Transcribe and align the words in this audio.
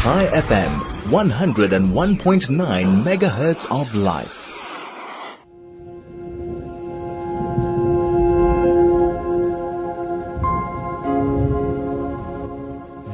High 0.00 0.28
FM, 0.28 0.78
101.9 1.10 3.02
megahertz 3.02 3.66
of 3.68 3.92
life. 3.96 4.32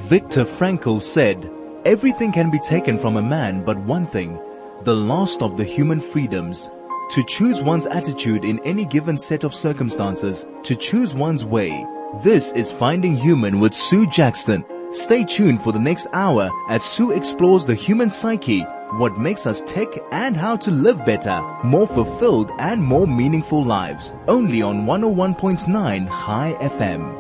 Viktor 0.09 0.45
Frankl 0.45 1.01
said, 1.01 1.51
everything 1.87 2.31
can 2.33 2.51
be 2.51 2.58
taken 2.58 2.98
from 2.98 3.16
a 3.16 3.22
man 3.22 3.64
but 3.64 3.78
one 3.78 4.06
thing, 4.06 4.38
the 4.82 4.94
last 4.94 5.40
of 5.40 5.56
the 5.56 5.64
human 5.64 6.03
freedoms. 6.03 6.71
To 7.12 7.24
choose 7.24 7.62
one's 7.62 7.87
attitude 7.87 8.44
in 8.44 8.60
any 8.60 8.85
given 8.85 9.16
set 9.16 9.42
of 9.42 9.54
circumstances, 9.54 10.44
to 10.64 10.76
choose 10.76 11.14
one's 11.14 11.46
way. 11.46 11.87
This 12.22 12.53
is 12.53 12.71
Finding 12.71 13.16
Human 13.16 13.58
with 13.58 13.72
Sue 13.72 14.06
Jackson. 14.08 14.66
Stay 14.95 15.24
tuned 15.24 15.61
for 15.61 15.72
the 15.72 15.79
next 15.81 16.06
hour 16.12 16.48
as 16.69 16.84
Sue 16.84 17.11
explores 17.11 17.65
the 17.65 17.75
human 17.75 18.09
psyche, 18.09 18.61
what 18.93 19.19
makes 19.19 19.45
us 19.45 19.61
tick 19.67 20.01
and 20.12 20.37
how 20.37 20.55
to 20.55 20.70
live 20.70 21.05
better, 21.05 21.43
more 21.65 21.89
fulfilled 21.89 22.53
and 22.61 22.80
more 22.80 23.05
meaningful 23.05 23.65
lives. 23.65 24.15
Only 24.29 24.62
on 24.62 24.87
101.9 24.87 26.07
High 26.07 26.55
FM. 26.61 27.12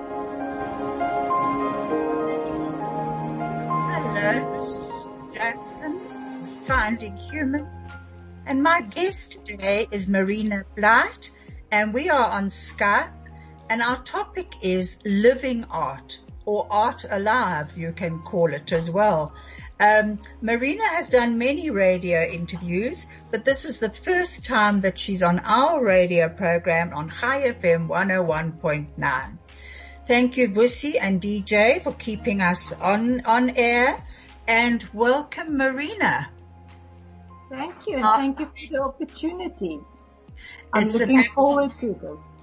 Hello, 3.90 4.54
this 4.54 4.76
is 4.76 5.08
Jackson, 5.34 5.98
Finding 6.66 7.16
Human. 7.16 7.68
And 8.46 8.62
my 8.62 8.82
guest 8.82 9.38
today 9.44 9.88
is 9.90 10.08
Marina 10.08 10.64
Blight 10.76 11.32
and 11.72 11.92
we 11.92 12.08
are 12.08 12.30
on 12.30 12.50
Skype 12.50 13.10
and 13.68 13.82
our 13.82 14.00
topic 14.04 14.54
is 14.62 15.00
living 15.04 15.64
art 15.72 16.20
or 16.46 16.66
art 16.70 17.04
alive, 17.08 17.76
you 17.76 17.92
can 17.92 18.20
call 18.20 18.52
it 18.52 18.72
as 18.72 18.90
well. 18.90 19.32
Um, 19.80 20.20
Marina 20.40 20.86
has 20.86 21.08
done 21.08 21.38
many 21.38 21.70
radio 21.70 22.22
interviews, 22.22 23.06
but 23.30 23.44
this 23.44 23.64
is 23.64 23.80
the 23.80 23.90
first 23.90 24.46
time 24.46 24.82
that 24.82 24.98
she's 24.98 25.22
on 25.22 25.40
our 25.40 25.82
radio 25.82 26.28
program 26.28 26.92
on 26.94 27.08
High 27.08 27.52
FM 27.52 27.88
101.9. 27.88 29.38
Thank 30.06 30.36
you, 30.36 30.48
Bussy 30.48 30.98
and 30.98 31.20
DJ 31.20 31.82
for 31.82 31.92
keeping 31.92 32.40
us 32.40 32.72
on, 32.72 33.22
on 33.24 33.50
air 33.50 34.02
and 34.46 34.86
welcome 34.92 35.56
Marina. 35.56 36.30
Thank 37.48 37.74
you 37.86 37.96
and 37.96 38.04
uh, 38.04 38.16
thank 38.16 38.38
you 38.38 38.46
for 38.46 38.72
the 38.72 38.82
opportunity. 38.82 39.80
I'm 40.72 40.88
looking 40.88 41.24
forward 41.24 41.78
to 41.80 41.94
this. 41.94 42.33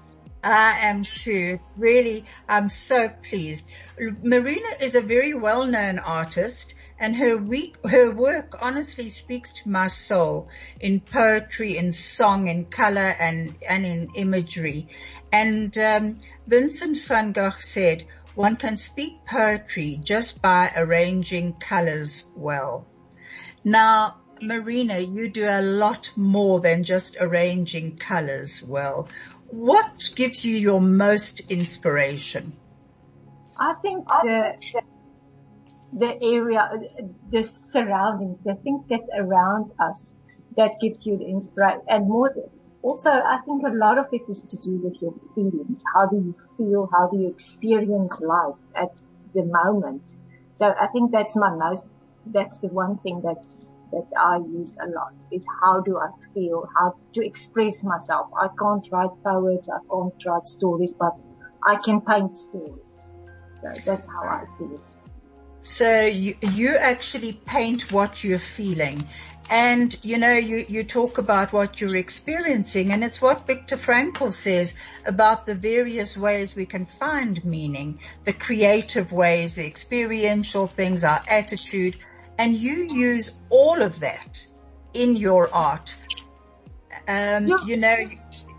I 0.42 0.86
am 0.86 1.04
too. 1.04 1.60
Really, 1.76 2.24
I'm 2.48 2.68
so 2.68 3.08
pleased. 3.08 3.66
Marina 3.98 4.68
is 4.80 4.94
a 4.94 5.00
very 5.00 5.34
well-known 5.34 5.98
artist 5.98 6.74
and 7.02 7.16
her 7.16 7.36
week, 7.36 7.84
her 7.84 8.12
work 8.12 8.58
honestly 8.62 9.08
speaks 9.08 9.54
to 9.54 9.68
my 9.68 9.88
soul 9.88 10.48
in 10.78 11.00
poetry, 11.00 11.76
in 11.76 11.90
song, 11.90 12.46
in 12.46 12.66
color 12.66 13.16
and, 13.18 13.56
and 13.68 13.84
in 13.84 14.10
imagery. 14.14 14.88
And, 15.32 15.76
um, 15.78 16.18
Vincent 16.46 17.02
van 17.02 17.32
Gogh 17.32 17.58
said, 17.58 18.04
one 18.36 18.54
can 18.54 18.76
speak 18.76 19.24
poetry 19.26 19.98
just 20.00 20.40
by 20.40 20.72
arranging 20.76 21.54
colors 21.54 22.26
well. 22.36 22.86
Now, 23.64 24.18
Marina, 24.40 25.00
you 25.00 25.28
do 25.28 25.44
a 25.48 25.60
lot 25.60 26.12
more 26.16 26.60
than 26.60 26.84
just 26.84 27.16
arranging 27.18 27.96
colors 27.96 28.62
well 28.62 29.08
what 29.52 30.10
gives 30.16 30.44
you 30.44 30.56
your 30.56 30.80
most 30.80 31.40
inspiration? 31.50 32.56
I 33.58 33.74
think 33.82 34.08
the, 34.08 34.54
the 35.92 36.22
area, 36.22 36.70
the 37.30 37.44
surroundings, 37.44 38.40
the 38.40 38.54
things 38.64 38.80
that's 38.88 39.10
around 39.14 39.70
us 39.78 40.16
that 40.56 40.80
gives 40.80 41.06
you 41.06 41.18
the 41.18 41.26
inspiration 41.26 41.82
and 41.86 42.08
more, 42.08 42.34
also 42.80 43.10
I 43.10 43.40
think 43.44 43.62
a 43.66 43.70
lot 43.70 43.98
of 43.98 44.06
it 44.12 44.22
is 44.28 44.42
to 44.42 44.56
do 44.56 44.80
with 44.82 45.00
your 45.02 45.12
feelings. 45.34 45.84
How 45.94 46.06
do 46.06 46.16
you 46.16 46.34
feel? 46.56 46.88
How 46.90 47.08
do 47.08 47.18
you 47.18 47.28
experience 47.28 48.22
life 48.22 48.56
at 48.74 49.02
the 49.34 49.44
moment? 49.44 50.16
So 50.54 50.66
I 50.66 50.86
think 50.88 51.12
that's 51.12 51.36
my 51.36 51.54
most, 51.54 51.86
that's 52.24 52.58
the 52.60 52.68
one 52.68 52.96
thing 52.98 53.20
that's 53.22 53.71
that 53.92 54.06
I 54.18 54.38
use 54.38 54.76
a 54.80 54.88
lot 54.88 55.14
is 55.30 55.46
how 55.62 55.80
do 55.80 55.98
I 55.98 56.08
feel, 56.34 56.68
how 56.76 56.94
to 57.14 57.24
express 57.24 57.84
myself. 57.84 58.28
I 58.38 58.48
can't 58.58 58.86
write 58.90 59.10
poets, 59.24 59.68
I 59.68 59.78
can't 59.90 60.14
write 60.26 60.48
stories, 60.48 60.94
but 60.94 61.12
I 61.66 61.76
can 61.76 62.00
paint 62.00 62.36
stories. 62.36 63.14
So 63.60 63.72
that's 63.84 64.08
how 64.08 64.22
I 64.22 64.44
see 64.58 64.64
it. 64.64 64.80
So 65.62 66.06
you, 66.06 66.34
you 66.40 66.76
actually 66.76 67.32
paint 67.32 67.92
what 67.92 68.24
you're 68.24 68.40
feeling. 68.40 69.08
And 69.48 69.96
you 70.02 70.18
know, 70.18 70.32
you, 70.32 70.64
you 70.68 70.82
talk 70.82 71.18
about 71.18 71.52
what 71.52 71.80
you're 71.80 71.96
experiencing 71.96 72.90
and 72.90 73.04
it's 73.04 73.20
what 73.20 73.46
Viktor 73.46 73.76
Frankl 73.76 74.32
says 74.32 74.74
about 75.04 75.46
the 75.46 75.54
various 75.54 76.16
ways 76.16 76.56
we 76.56 76.66
can 76.66 76.86
find 76.86 77.44
meaning, 77.44 78.00
the 78.24 78.32
creative 78.32 79.12
ways, 79.12 79.56
the 79.56 79.66
experiential 79.66 80.66
things, 80.66 81.04
our 81.04 81.22
attitude, 81.28 81.96
and 82.42 82.56
you 82.56 82.82
use 82.90 83.38
all 83.50 83.80
of 83.82 84.00
that 84.00 84.44
in 84.94 85.14
your 85.14 85.54
art. 85.54 85.94
Um, 87.06 87.46
yeah. 87.46 87.56
you 87.64 87.76
know, 87.76 87.98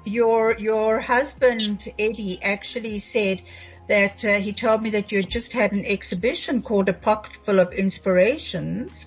your, 0.06 0.58
your 0.58 1.02
husband, 1.02 1.86
Eddie, 2.00 2.40
actually 2.42 3.00
said 3.00 3.42
that 3.90 4.24
uh, 4.24 4.36
he 4.36 4.54
told 4.54 4.82
me 4.82 4.92
that 4.92 5.12
you 5.12 5.22
just 5.22 5.52
had 5.52 5.74
an 5.74 5.86
exhibition 5.86 6.62
called 6.62 6.88
A 6.88 6.94
Pocket 6.94 7.36
Full 7.46 7.60
of 7.60 7.74
Inspirations 7.74 9.06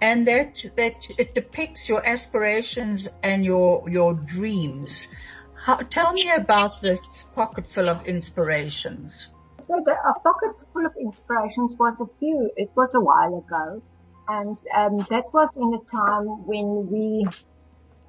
and 0.00 0.26
that, 0.26 0.64
that 0.76 0.94
it 1.18 1.34
depicts 1.34 1.86
your 1.90 2.02
aspirations 2.06 3.10
and 3.22 3.44
your, 3.44 3.90
your 3.90 4.14
dreams. 4.14 5.12
How, 5.54 5.76
tell 5.76 6.14
me 6.14 6.30
about 6.30 6.80
this 6.80 7.24
pocket 7.34 7.66
full 7.66 7.90
of 7.90 8.06
inspirations. 8.06 9.28
So 9.66 9.82
the 9.84 9.92
a 9.92 10.14
pocket 10.20 10.64
full 10.72 10.86
of 10.86 10.92
inspirations 10.98 11.76
was 11.78 12.00
a 12.00 12.06
few, 12.18 12.50
it 12.56 12.70
was 12.74 12.94
a 12.94 13.00
while 13.00 13.36
ago. 13.36 13.82
And, 14.28 14.56
um, 14.74 14.98
that 15.10 15.24
was 15.32 15.56
in 15.56 15.72
a 15.74 15.82
time 15.90 16.46
when 16.46 16.90
we, 16.90 17.26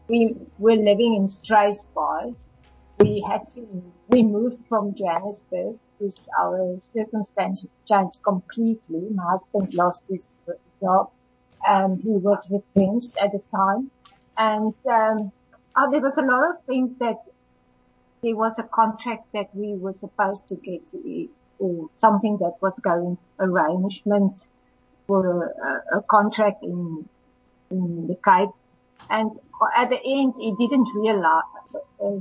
we 0.07 0.35
were 0.57 0.75
living 0.75 1.15
in 1.15 1.27
Struisbaai. 1.27 2.35
We 2.99 3.25
had 3.29 3.49
to, 3.53 3.65
we 4.09 4.23
moved 4.23 4.57
from 4.67 4.95
Johannesburg 4.95 5.79
because 5.97 6.27
our 6.37 6.77
circumstances 6.81 7.71
changed 7.87 8.21
completely. 8.23 9.07
My 9.13 9.23
husband 9.31 9.73
lost 9.73 10.03
his 10.09 10.29
job. 10.81 11.09
and 11.65 12.01
he 12.01 12.09
was 12.09 12.49
retrenched 12.51 13.17
at 13.17 13.31
the 13.31 13.41
time. 13.55 13.91
And, 14.37 14.73
um, 14.89 15.31
oh, 15.77 15.91
there 15.91 16.01
was 16.01 16.17
a 16.17 16.21
lot 16.21 16.49
of 16.49 16.63
things 16.65 16.93
that 16.95 17.17
there 18.23 18.35
was 18.35 18.59
a 18.59 18.63
contract 18.63 19.27
that 19.33 19.53
we 19.53 19.75
were 19.75 19.93
supposed 19.93 20.47
to 20.49 20.55
get 20.55 20.81
or 21.59 21.89
something 21.95 22.37
that 22.37 22.53
was 22.61 22.77
going 22.79 23.17
arrangement 23.39 24.47
for 25.09 25.21
a, 25.25 25.97
a 25.97 26.01
contract 26.03 26.63
in, 26.63 27.09
in 27.71 28.07
the 28.07 28.15
Cape. 28.23 28.53
And 29.09 29.31
at 29.75 29.89
the 29.89 29.99
end, 30.05 30.35
it 30.39 30.55
didn't 30.59 30.89
realize, 30.93 31.43
uh, 31.99 32.19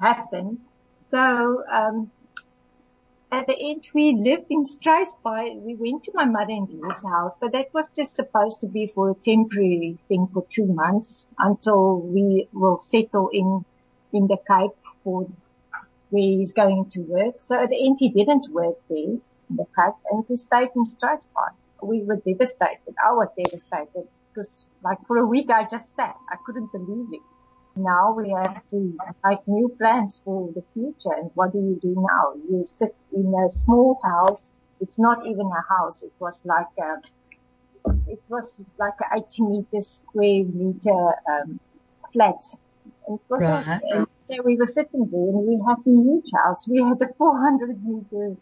happen. 0.00 0.58
So, 1.10 1.62
um, 1.70 2.10
at 3.30 3.46
the 3.46 3.56
end, 3.70 3.84
we 3.94 4.12
lived 4.12 4.46
in 4.50 4.64
Struisbaai. 4.64 5.60
We 5.60 5.76
went 5.76 6.02
to 6.04 6.12
my 6.14 6.24
mother-in-law's 6.24 7.04
house, 7.04 7.34
but 7.40 7.52
that 7.52 7.72
was 7.72 7.88
just 7.94 8.16
supposed 8.16 8.60
to 8.62 8.66
be 8.66 8.90
for 8.92 9.10
a 9.10 9.14
temporary 9.14 9.98
thing 10.08 10.26
for 10.32 10.44
two 10.48 10.66
months 10.66 11.28
until 11.38 12.00
we 12.00 12.48
will 12.52 12.80
settle 12.80 13.28
in, 13.32 13.64
in 14.12 14.26
the 14.26 14.38
Cape 14.50 14.76
for 15.04 15.28
where 16.10 16.22
he's 16.22 16.52
going 16.52 16.90
to 16.90 17.00
work. 17.02 17.36
So 17.40 17.60
at 17.62 17.68
the 17.70 17.86
end, 17.86 17.98
he 18.00 18.08
didn't 18.08 18.48
work 18.50 18.78
there 18.88 19.14
in 19.50 19.56
the 19.60 19.66
Cape 19.78 19.94
and 20.10 20.24
he 20.26 20.36
stayed 20.36 20.70
in 20.74 20.84
Struisbaai. 20.84 21.52
We 21.82 22.02
were 22.02 22.16
devastated. 22.16 22.94
I 23.04 23.12
was 23.12 23.28
devastated 23.36 24.08
because 24.28 24.66
like 24.82 24.98
for 25.06 25.18
a 25.18 25.26
week 25.26 25.50
I 25.50 25.64
just 25.64 25.94
sat. 25.94 26.16
I 26.30 26.36
couldn't 26.44 26.72
believe 26.72 27.08
it. 27.12 27.20
Now 27.76 28.14
we 28.14 28.30
have 28.30 28.66
to 28.68 28.96
make 29.24 29.46
new 29.46 29.68
plans 29.76 30.18
for 30.24 30.50
the 30.54 30.62
future. 30.72 31.14
And 31.14 31.30
what 31.34 31.52
do 31.52 31.58
you 31.58 31.78
do 31.80 31.94
now? 31.94 32.34
You 32.48 32.64
sit 32.64 32.94
in 33.12 33.34
a 33.34 33.50
small 33.50 34.00
house. 34.02 34.52
It's 34.80 34.98
not 34.98 35.26
even 35.26 35.46
a 35.46 35.74
house. 35.74 36.02
It 36.02 36.12
was 36.18 36.42
like 36.46 36.72
a, 36.78 37.02
it 38.08 38.22
was 38.28 38.64
like 38.78 38.94
an 39.00 39.22
80 39.22 39.42
meter 39.42 39.82
square 39.82 40.44
meter, 40.44 41.14
um, 41.30 41.60
flat. 42.12 42.42
And 43.08 43.18
right. 43.28 43.66
like, 43.66 44.08
so 44.30 44.42
we 44.42 44.56
were 44.56 44.66
sitting 44.66 45.08
there 45.10 45.28
and 45.28 45.46
we 45.46 45.60
had 45.66 45.78
a 45.78 45.90
huge 45.90 46.30
house. 46.34 46.66
We 46.66 46.82
had 46.82 47.00
a 47.02 47.12
400 47.18 47.84
meter 47.84 48.36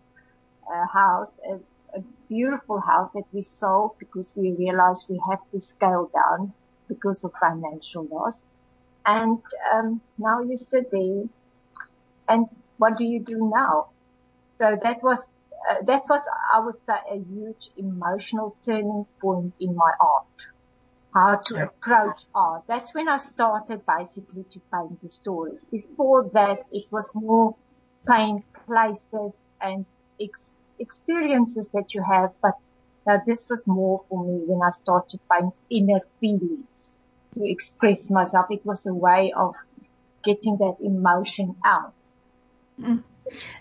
uh, 0.72 0.87
house, 0.87 1.38
a, 1.50 1.58
a 1.96 2.00
beautiful 2.29 2.81
house 2.81 3.11
that 3.14 3.25
we 3.32 3.43
sold 3.43 3.93
because 4.00 4.32
we 4.37 4.55
realized 4.58 5.06
we 5.08 5.20
had 5.31 5.38
to 5.52 5.61
scale 5.61 6.11
down 6.14 6.55
because 6.88 7.25
of 7.25 7.32
financial 7.41 8.06
loss. 8.11 8.44
And 9.06 9.38
um, 9.75 10.02
now 10.19 10.41
you 10.43 10.56
sit 10.56 10.87
there 10.93 11.25
and 12.29 12.46
what 12.76 12.96
do 12.99 13.05
you 13.05 13.25
do 13.25 13.50
now? 13.55 13.87
So 14.61 14.76
that 14.82 14.99
was 15.02 15.20
uh, 15.70 15.76
that 15.87 16.02
was, 16.11 16.23
I 16.55 16.61
would 16.61 16.82
say, 16.85 16.94
a 17.11 17.17
huge 17.19 17.70
emotional 17.76 18.58
turning 18.64 19.06
point 19.23 19.55
in 19.61 19.75
my 19.76 19.93
art. 20.00 20.26
How 21.14 21.37
to 21.47 21.64
approach 21.64 22.25
art. 22.35 22.64
That's 22.69 22.94
when 22.94 23.08
I 23.08 23.19
started 23.19 23.82
basically 23.87 24.44
to 24.52 24.61
paint 24.73 25.00
the 25.02 25.11
stories. 25.11 25.64
Before 25.70 26.31
that, 26.35 26.61
it 26.70 26.87
was 26.93 27.11
more 27.14 27.56
paint 28.08 28.44
places 28.67 29.35
and 29.61 29.87
ex- 30.20 30.53
experiences 30.79 31.69
that 31.75 31.94
you 31.94 32.03
have, 32.03 32.32
but 32.43 32.55
uh, 33.06 33.19
this 33.26 33.49
was 33.49 33.67
more 33.67 34.05
for 34.09 34.25
me 34.25 34.43
when 34.47 34.67
I 34.67 34.71
started 34.71 35.11
to 35.11 35.19
find 35.29 35.53
inner 35.71 36.00
feelings 36.21 37.00
to 37.35 37.44
express 37.44 38.11
myself. 38.11 38.47
It 38.50 38.65
was 38.65 38.87
a 38.87 38.94
way 38.94 39.32
of 39.37 39.55
getting 40.25 40.56
that 40.59 40.76
emotion 40.81 41.56
out. 41.65 41.94
Mm. 42.81 43.03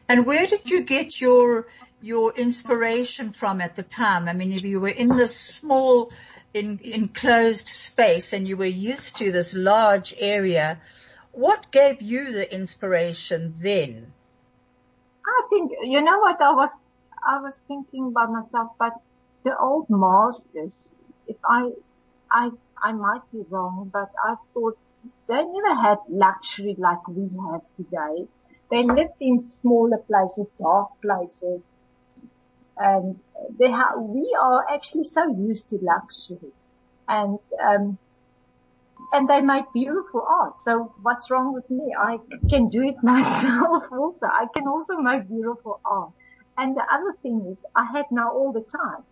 And 0.07 0.25
where 0.25 0.47
did 0.47 0.69
you 0.69 0.83
get 0.83 1.19
your 1.19 1.67
your 2.01 2.33
inspiration 2.33 3.31
from 3.31 3.61
at 3.61 3.75
the 3.75 3.83
time? 3.83 4.27
I 4.27 4.33
mean, 4.33 4.51
if 4.51 4.63
you 4.63 4.79
were 4.81 4.89
in 4.89 5.15
this 5.15 5.35
small, 5.37 6.11
in, 6.53 6.79
enclosed 6.83 7.67
space 7.67 8.33
and 8.33 8.47
you 8.47 8.57
were 8.57 8.65
used 8.65 9.17
to 9.17 9.31
this 9.31 9.53
large 9.53 10.13
area, 10.17 10.81
what 11.31 11.71
gave 11.71 12.01
you 12.01 12.33
the 12.33 12.53
inspiration 12.53 13.55
then? 13.59 14.11
I 15.25 15.41
think 15.49 15.71
you 15.83 16.01
know 16.01 16.19
what 16.19 16.41
I 16.41 16.51
was 16.51 16.69
I 17.27 17.39
was 17.41 17.61
thinking 17.67 18.07
about 18.07 18.31
myself, 18.31 18.71
but 18.79 18.93
the 19.43 19.57
old 19.57 19.87
masters, 19.89 20.93
if 21.27 21.37
I 21.45 21.71
I 22.31 22.51
I 22.81 22.93
might 22.93 23.21
be 23.31 23.43
wrong, 23.49 23.89
but 23.93 24.09
I 24.25 24.35
thought 24.53 24.77
they 25.27 25.43
never 25.45 25.75
had 25.81 25.99
luxury 26.09 26.75
like 26.77 27.07
we 27.07 27.29
have 27.51 27.61
today. 27.75 28.27
They 28.71 28.83
lived 28.83 29.17
in 29.21 29.43
smaller 29.43 29.99
places, 30.07 30.47
dark 30.57 30.89
places. 31.01 31.65
And 32.77 33.19
they 33.59 33.71
ha- 33.71 33.97
we 33.97 34.35
are 34.39 34.65
actually 34.69 35.05
so 35.05 35.27
used 35.27 35.69
to 35.71 35.77
luxury. 35.81 36.53
And, 37.07 37.39
um, 37.63 37.99
and 39.13 39.29
they 39.29 39.41
make 39.41 39.65
beautiful 39.73 40.25
art. 40.27 40.61
So 40.61 40.93
what's 41.01 41.29
wrong 41.31 41.53
with 41.53 41.69
me? 41.69 41.93
I 41.97 42.17
can 42.49 42.69
do 42.69 42.81
it 42.83 42.95
myself 43.03 43.83
also. 43.91 44.25
I 44.25 44.47
can 44.55 44.67
also 44.67 44.97
make 44.97 45.27
beautiful 45.27 45.79
art. 45.85 46.11
And 46.57 46.75
the 46.75 46.85
other 46.91 47.15
thing 47.21 47.45
is 47.51 47.57
I 47.75 47.85
had 47.85 48.05
now 48.11 48.31
all 48.31 48.51
the 48.51 48.61
time. 48.61 49.03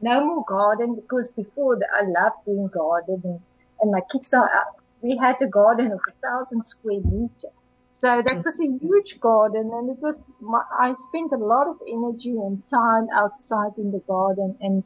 No 0.00 0.24
more 0.24 0.44
garden 0.44 0.94
because 0.94 1.30
before 1.30 1.78
I 1.94 2.02
loved 2.02 2.44
doing 2.44 2.68
gardening 2.68 3.40
and 3.80 3.90
my 3.90 4.00
kids 4.12 4.32
are, 4.32 4.66
we 5.02 5.16
had 5.16 5.36
a 5.40 5.46
garden 5.46 5.92
of 5.92 6.00
a 6.08 6.12
thousand 6.26 6.66
square 6.66 7.00
meter. 7.00 7.52
so 7.92 8.22
that 8.26 8.44
was 8.44 8.58
a 8.60 8.70
huge 8.84 9.20
garden 9.20 9.70
and 9.72 9.90
it 9.90 9.98
was, 9.98 10.18
my, 10.40 10.62
I 10.78 10.92
spent 10.92 11.32
a 11.32 11.36
lot 11.36 11.66
of 11.68 11.76
energy 11.88 12.32
and 12.32 12.66
time 12.68 13.08
outside 13.14 13.72
in 13.78 13.92
the 13.92 14.00
garden 14.00 14.56
and 14.60 14.84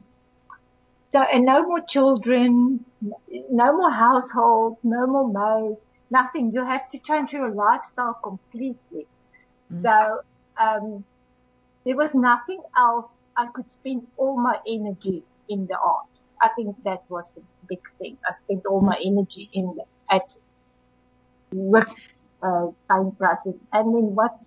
so, 1.11 1.21
and 1.21 1.43
no 1.45 1.63
more 1.63 1.81
children, 1.81 2.85
no 3.49 3.77
more 3.77 3.91
household, 3.91 4.77
no 4.83 5.07
more 5.07 5.27
maids, 5.27 5.81
nothing. 6.11 6.51
You 6.53 6.63
have 6.63 6.87
to 6.89 6.99
change 6.99 7.33
your 7.33 7.49
lifestyle 7.49 8.13
completely. 8.13 9.07
Mm. 9.71 9.81
So, 9.81 10.21
um, 10.57 11.03
there 11.89 11.97
was 11.97 12.13
nothing 12.13 12.61
else. 12.77 13.07
I 13.35 13.47
could 13.47 13.67
spend 13.71 14.05
all 14.15 14.39
my 14.39 14.59
energy 14.67 15.23
in 15.47 15.65
the 15.65 15.75
art. 15.75 16.05
I 16.39 16.49
think 16.49 16.75
that 16.83 17.01
was 17.09 17.31
the 17.31 17.41
big 17.67 17.81
thing. 17.97 18.15
I 18.27 18.31
spent 18.43 18.67
all 18.67 18.79
my 18.79 18.95
energy 19.03 19.49
in 19.53 19.75
the, 19.75 19.85
at 20.15 20.37
with 21.51 21.89
uh, 22.43 22.67
time 22.91 23.11
process. 23.13 23.55
And 23.73 23.95
then 23.95 24.13
what, 24.13 24.37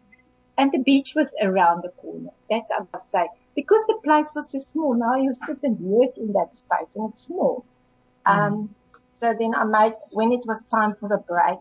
and 0.57 0.71
the 0.71 0.79
beach 0.79 1.15
was 1.17 1.35
around 1.43 1.83
the 1.83 1.89
corner. 2.01 2.31
That 2.49 2.63
I 2.79 2.85
must 2.93 3.11
say. 3.11 3.27
Because 3.57 3.85
the 3.89 3.99
place 4.05 4.31
was 4.37 4.53
so 4.53 4.61
small, 4.61 4.95
now 4.95 5.17
you 5.17 5.35
sit 5.35 5.59
and 5.65 5.81
work 5.81 6.17
in 6.17 6.33
that 6.35 6.55
space 6.55 6.95
and 6.95 7.11
it's 7.11 7.25
small. 7.25 7.67
Mm. 8.25 8.37
Um, 8.37 8.75
so 9.15 9.35
then 9.37 9.53
I 9.57 9.65
made, 9.65 9.95
when 10.13 10.31
it 10.31 10.47
was 10.47 10.65
time 10.67 10.95
for 11.01 11.13
a 11.13 11.19
break, 11.19 11.59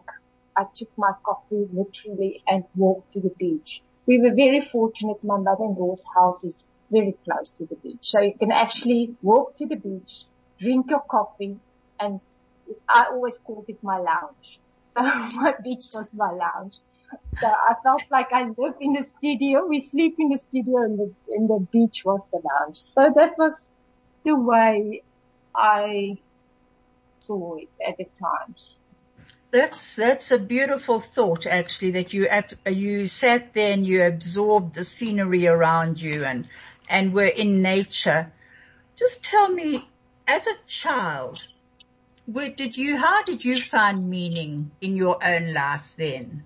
I 0.56 0.66
took 0.76 0.90
my 0.96 1.14
coffee 1.26 1.66
literally 1.74 2.44
and 2.48 2.66
walked 2.76 3.14
to 3.14 3.20
the 3.20 3.34
beach. 3.40 3.82
We 4.12 4.20
were 4.20 4.36
very 4.36 4.60
fortunate. 4.60 5.24
My 5.24 5.38
mother-in-law's 5.38 6.04
house 6.14 6.44
is 6.44 6.68
very 6.92 7.16
close 7.24 7.52
to 7.52 7.66
the 7.66 7.78
beach. 7.78 8.02
So 8.02 8.20
you 8.20 8.34
can 8.38 8.52
actually 8.52 9.16
walk 9.22 9.56
to 9.60 9.66
the 9.68 9.78
beach, 9.78 10.26
drink 10.60 10.88
your 10.90 11.04
coffee, 11.10 11.62
and 11.98 12.20
I 12.90 13.06
always 13.06 13.40
called 13.40 13.68
it 13.70 13.78
my 13.82 14.00
lounge. 14.00 14.60
So 14.82 15.02
my 15.42 15.54
beach 15.64 15.86
was 15.94 16.10
my 16.14 16.30
lounge. 16.30 16.76
So 17.40 17.48
I 17.48 17.76
felt 17.86 18.04
like 18.12 18.34
I 18.34 18.44
live 18.58 18.76
in 18.82 18.98
a 18.98 19.04
studio. 19.04 19.66
We 19.66 19.80
sleep 19.80 20.16
in 20.20 20.28
the 20.28 20.38
studio 20.38 20.84
and 20.84 21.00
the, 21.00 21.16
and 21.30 21.50
the 21.50 21.66
beach 21.72 22.02
was 22.04 22.22
the 22.34 22.42
lounge. 22.44 22.80
So 22.94 23.14
that 23.16 23.32
was 23.38 23.72
the 24.26 24.36
way 24.36 25.04
I 25.56 26.18
saw 27.20 27.56
it 27.56 27.70
at 27.88 27.96
the 27.98 28.08
time. 28.20 28.56
That's, 29.52 29.98
that's 29.98 30.32
a 30.32 30.40
beautiful 30.40 31.02
thought 31.02 31.46
actually 31.46 31.92
that 31.92 32.14
you, 32.14 32.28
you 32.66 33.06
sat 33.06 33.54
there 33.54 33.74
and 33.74 33.86
you 33.86 34.04
absorbed 34.04 34.76
the 34.76 34.86
scenery 34.86 35.46
around 35.46 36.00
you 36.00 36.24
and, 36.24 36.48
and 36.90 37.14
were 37.14 37.26
in 37.26 37.62
nature. 37.62 38.32
Just 38.96 39.26
tell 39.26 39.50
me, 39.50 39.86
as 40.26 40.48
a 40.48 40.56
child, 40.68 41.46
where 42.26 42.50
did 42.50 42.78
you, 42.78 42.96
how 42.96 43.24
did 43.24 43.44
you 43.44 43.62
find 43.62 44.10
meaning 44.10 44.72
in 44.80 44.96
your 44.96 45.18
own 45.22 45.54
life 45.54 45.96
then? 45.98 46.44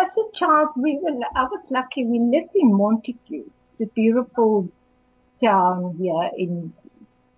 As 0.00 0.16
a 0.16 0.30
child, 0.32 0.68
we 0.76 1.00
were, 1.02 1.18
I 1.34 1.44
was 1.44 1.68
lucky. 1.70 2.04
We 2.04 2.20
lived 2.20 2.54
in 2.54 2.70
Montagu. 2.70 3.50
It's 3.72 3.82
a 3.82 3.86
beautiful 3.86 4.70
town 5.42 5.96
here 6.00 6.30
in, 6.36 6.72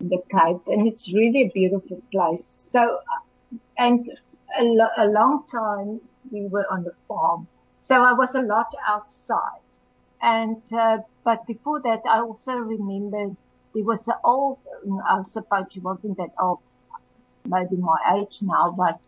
in 0.00 0.08
the 0.10 0.22
Cape 0.30 0.66
and 0.66 0.86
it's 0.86 1.12
really 1.14 1.42
a 1.44 1.48
beautiful 1.48 2.02
place. 2.12 2.56
So, 2.58 2.98
and 3.78 4.08
a, 4.58 4.64
lo- 4.64 4.96
a 4.96 5.06
long 5.06 5.44
time 5.50 6.00
we 6.30 6.46
were 6.48 6.66
on 6.70 6.84
the 6.84 6.92
farm. 7.08 7.48
So 7.82 7.94
I 8.02 8.12
was 8.12 8.34
a 8.34 8.42
lot 8.42 8.66
outside. 8.86 9.60
And, 10.22 10.62
uh, 10.72 10.98
but 11.24 11.46
before 11.46 11.82
that, 11.82 12.00
I 12.08 12.20
also 12.20 12.54
remember 12.54 13.34
there 13.74 13.84
was 13.84 14.06
an 14.08 14.14
old, 14.24 14.58
I 15.08 15.22
suppose 15.22 15.66
she 15.70 15.80
wasn't 15.80 16.16
that 16.16 16.30
old, 16.40 16.60
maybe 17.44 17.76
my 17.76 18.16
age 18.16 18.38
now, 18.40 18.74
but 18.76 18.98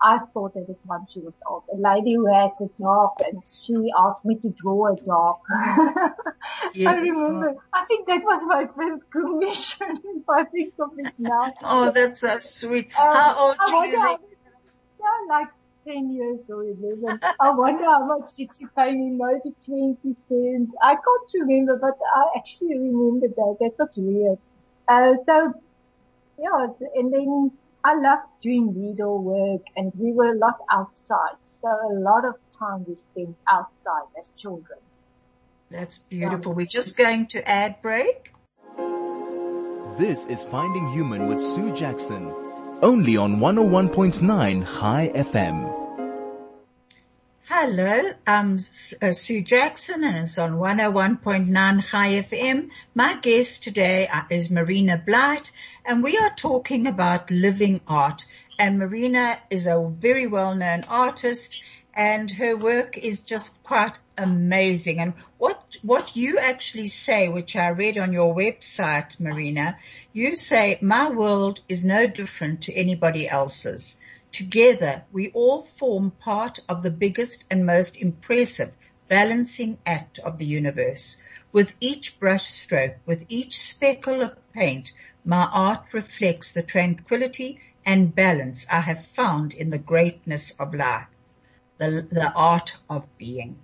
I 0.00 0.18
thought 0.32 0.56
at 0.56 0.66
the 0.66 0.76
time 0.86 1.06
she 1.08 1.20
was 1.20 1.34
old. 1.46 1.64
A 1.72 1.76
lady 1.76 2.14
who 2.14 2.26
had 2.32 2.50
a 2.60 2.68
dog 2.78 3.12
and 3.20 3.42
she 3.46 3.74
asked 3.98 4.24
me 4.24 4.36
to 4.42 4.50
draw 4.50 4.92
a 4.92 4.96
dog. 4.96 5.36
yeah. 6.74 6.90
I 6.90 6.94
remember, 6.96 7.54
I 7.72 7.84
think 7.86 8.06
that 8.06 8.22
was 8.22 8.44
my 8.44 8.66
first 8.76 9.10
commission 9.10 10.02
if 10.16 10.28
I 10.28 10.44
think 10.44 10.74
of 10.78 10.90
it 10.98 11.14
now. 11.18 11.52
Oh, 11.62 11.90
that's 11.90 12.20
so 12.20 12.38
sweet. 12.38 12.86
Um, 12.98 13.56
how 13.58 13.74
old 13.74 13.94
are 13.94 14.10
you? 14.10 14.18
Yeah, 15.00 15.34
like 15.34 15.48
10 15.86 16.10
years 16.12 16.40
or 16.48 16.64
11. 16.64 17.20
I 17.40 17.50
wonder 17.50 17.84
how 17.84 18.04
much 18.06 18.34
did 18.34 18.50
she 18.56 18.66
pay 18.76 18.92
me? 18.92 19.10
Maybe 19.10 19.54
20 19.64 20.12
cents. 20.12 20.72
I 20.82 20.94
can't 20.94 21.30
remember, 21.34 21.76
but 21.76 21.98
I 22.14 22.38
actually 22.38 22.78
remember 22.78 23.28
that. 23.28 23.56
That 23.60 23.72
was 23.78 23.96
weird. 23.96 24.38
Uh, 24.88 25.14
so, 25.26 25.54
yeah, 26.38 26.66
and 26.94 27.12
then 27.12 27.52
I 27.84 27.94
loved 27.94 28.28
doing 28.40 28.74
needlework 28.76 29.62
and 29.76 29.92
we 29.94 30.12
were 30.12 30.32
a 30.32 30.38
lot 30.38 30.58
outside. 30.70 31.36
So 31.44 31.68
a 31.68 31.94
lot 31.94 32.24
of 32.24 32.34
time 32.58 32.84
we 32.86 32.96
spent 32.96 33.36
outside 33.48 34.08
as 34.18 34.32
children. 34.36 34.78
That's 35.70 35.98
beautiful. 35.98 36.54
We're 36.54 36.66
just 36.66 36.96
going 36.96 37.26
to 37.28 37.48
ad 37.48 37.80
break. 37.82 38.32
This 39.98 40.26
is 40.26 40.42
Finding 40.44 40.92
Human 40.92 41.26
with 41.28 41.40
Sue 41.40 41.74
Jackson. 41.74 42.47
Only 42.80 43.16
on 43.16 43.40
101.9 43.40 44.62
High 44.62 45.10
FM. 45.12 45.74
Hello, 47.48 48.12
I'm 48.24 48.60
uh, 49.02 49.10
Sue 49.10 49.42
Jackson 49.42 50.04
and 50.04 50.18
it's 50.18 50.38
on 50.38 50.52
101.9 50.52 51.80
High 51.80 52.22
FM. 52.22 52.70
My 52.94 53.16
guest 53.16 53.64
today 53.64 54.06
uh, 54.06 54.22
is 54.30 54.52
Marina 54.52 54.96
Blight 54.96 55.50
and 55.84 56.04
we 56.04 56.18
are 56.18 56.30
talking 56.30 56.86
about 56.86 57.32
living 57.32 57.80
art 57.88 58.26
and 58.60 58.78
Marina 58.78 59.40
is 59.50 59.66
a 59.66 59.92
very 59.98 60.28
well-known 60.28 60.84
artist 60.88 61.60
and 61.98 62.30
her 62.30 62.56
work 62.56 62.96
is 62.96 63.22
just 63.22 63.60
quite 63.64 63.98
amazing. 64.16 65.00
And 65.00 65.14
what, 65.36 65.78
what 65.82 66.14
you 66.14 66.38
actually 66.38 66.86
say, 66.86 67.28
which 67.28 67.56
I 67.56 67.70
read 67.70 67.98
on 67.98 68.12
your 68.12 68.32
website, 68.36 69.18
Marina, 69.18 69.76
you 70.12 70.36
say, 70.36 70.78
my 70.80 71.10
world 71.10 71.60
is 71.68 71.84
no 71.84 72.06
different 72.06 72.62
to 72.62 72.72
anybody 72.72 73.28
else's. 73.28 73.98
Together, 74.30 75.02
we 75.10 75.30
all 75.30 75.66
form 75.76 76.12
part 76.12 76.60
of 76.68 76.84
the 76.84 76.90
biggest 76.92 77.42
and 77.50 77.66
most 77.66 77.96
impressive 77.96 78.70
balancing 79.08 79.78
act 79.84 80.20
of 80.20 80.38
the 80.38 80.46
universe. 80.46 81.16
With 81.50 81.74
each 81.80 82.20
brushstroke, 82.20 82.94
with 83.06 83.24
each 83.28 83.58
speckle 83.58 84.22
of 84.22 84.52
paint, 84.52 84.92
my 85.24 85.48
art 85.52 85.92
reflects 85.92 86.52
the 86.52 86.62
tranquility 86.62 87.58
and 87.84 88.14
balance 88.14 88.68
I 88.70 88.82
have 88.82 89.04
found 89.06 89.52
in 89.52 89.70
the 89.70 89.78
greatness 89.78 90.52
of 90.60 90.74
life, 90.74 91.08
the, 91.78 92.06
the 92.10 92.32
art 92.34 92.76
of 92.90 93.06
being. 93.16 93.58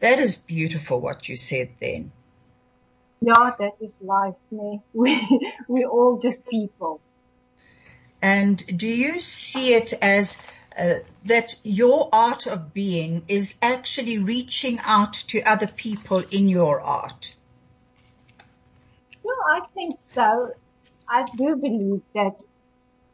That 0.00 0.18
is 0.18 0.36
beautiful 0.36 1.00
what 1.00 1.28
you 1.28 1.36
said 1.36 1.70
then. 1.80 2.12
Yeah, 3.20 3.52
that 3.58 3.72
is 3.80 4.00
life, 4.02 4.34
me. 4.50 4.80
We, 4.92 5.50
we're 5.66 5.88
all 5.88 6.18
just 6.18 6.46
people. 6.46 7.00
And 8.20 8.78
do 8.78 8.86
you 8.86 9.20
see 9.20 9.74
it 9.74 9.92
as 10.00 10.38
uh, 10.78 10.96
that 11.24 11.54
your 11.62 12.08
art 12.12 12.46
of 12.46 12.74
being 12.74 13.24
is 13.28 13.56
actually 13.62 14.18
reaching 14.18 14.78
out 14.82 15.14
to 15.28 15.42
other 15.42 15.66
people 15.66 16.22
in 16.30 16.48
your 16.48 16.80
art? 16.80 17.34
Well, 19.22 19.36
I 19.48 19.60
think 19.74 19.98
so. 19.98 20.52
I 21.08 21.26
do 21.36 21.56
believe 21.56 22.02
that 22.14 22.42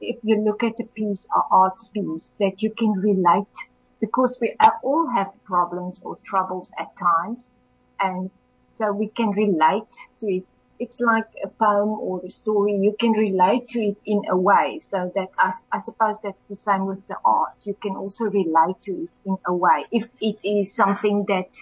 if 0.01 0.17
you 0.23 0.43
look 0.45 0.63
at 0.63 0.81
a 0.81 0.85
piece, 0.85 1.27
or 1.35 1.45
art 1.51 1.79
piece, 1.95 2.33
that 2.41 2.63
you 2.63 2.73
can 2.73 2.93
relate 2.93 3.55
because 4.01 4.39
we 4.41 4.57
all 4.83 5.09
have 5.09 5.31
problems 5.45 6.03
or 6.03 6.17
troubles 6.25 6.73
at 6.79 6.89
times 6.97 7.53
and 8.01 8.31
so 8.77 8.93
we 8.93 9.09
can 9.09 9.31
relate 9.31 9.93
to 10.21 10.27
it. 10.27 10.45
It's 10.79 10.99
like 10.99 11.27
a 11.45 11.49
poem 11.49 11.91
or 11.91 12.23
a 12.25 12.31
story. 12.31 12.73
You 12.73 12.97
can 12.99 13.13
relate 13.13 13.69
to 13.71 13.81
it 13.81 13.99
in 14.07 14.23
a 14.31 14.37
way. 14.37 14.81
So 14.81 15.13
that 15.15 15.29
I, 15.39 15.53
I 15.71 15.83
suppose 15.85 16.17
that's 16.23 16.47
the 16.49 16.57
same 16.57 16.87
with 16.87 17.07
the 17.07 17.17
art. 17.23 17.53
You 17.65 17.75
can 17.75 17.97
also 17.97 18.25
relate 18.25 18.81
to 18.85 18.93
it 18.93 19.11
in 19.27 19.37
a 19.47 19.55
way. 19.55 19.85
If 19.93 20.09
it 20.23 20.39
is 20.43 20.75
something 20.75 21.27
that 21.29 21.55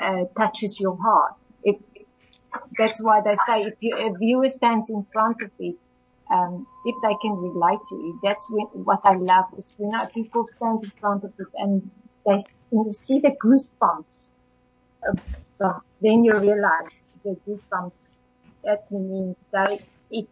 uh, 0.00 0.24
touches 0.36 0.78
your 0.80 0.96
heart. 0.96 1.34
If 1.62 1.76
that's 2.78 3.00
why 3.02 3.20
they 3.20 3.36
say 3.46 3.62
if 3.62 3.74
you, 3.80 3.96
a 3.96 4.16
viewer 4.16 4.48
stands 4.48 4.90
in 4.90 5.06
front 5.12 5.42
of 5.42 5.50
it, 5.58 5.76
um, 6.30 6.66
if 6.84 6.94
they 7.02 7.16
can 7.22 7.32
relate 7.32 7.80
to 7.88 7.94
it, 7.96 8.14
that's 8.22 8.50
when, 8.50 8.66
what 8.84 9.00
I 9.04 9.14
love 9.14 9.46
is 9.56 9.74
when 9.78 9.94
I, 9.94 10.06
people 10.06 10.46
stand 10.46 10.84
in 10.84 10.90
front 11.00 11.24
of 11.24 11.32
it 11.38 11.46
and 11.54 11.90
they 12.26 12.44
and 12.70 12.86
you 12.86 12.92
see 12.92 13.18
the 13.18 13.34
goosebumps. 13.42 14.30
Uh, 15.60 15.78
then 16.00 16.24
you 16.24 16.38
realize 16.38 16.90
the 17.24 17.36
goosebumps. 17.46 18.08
That 18.64 18.90
means 18.90 19.42
that 19.52 19.80
it 20.10 20.26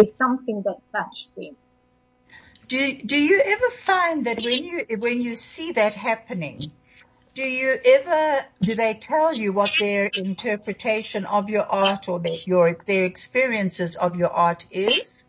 is 0.00 0.14
something 0.16 0.62
that 0.64 0.76
touched 0.94 1.30
them. 1.36 1.56
Do 2.68 2.92
do 2.92 3.16
you 3.16 3.40
ever 3.44 3.70
find 3.70 4.26
that 4.26 4.42
when 4.44 4.64
you 4.64 4.84
when 4.98 5.22
you 5.22 5.34
see 5.36 5.72
that 5.72 5.94
happening, 5.94 6.60
do 7.38 7.48
you 7.48 7.78
ever 7.84 8.44
do 8.62 8.74
they 8.74 8.94
tell 8.94 9.32
you 9.32 9.52
what 9.52 9.70
their 9.78 10.06
interpretation 10.06 11.24
of 11.24 11.48
your 11.48 11.62
art 11.62 12.08
or 12.08 12.18
their 12.18 12.38
your 12.44 12.76
their 12.84 13.04
experiences 13.04 13.94
of 13.94 14.16
your 14.16 14.30
art 14.30 14.66
is? 14.72 15.24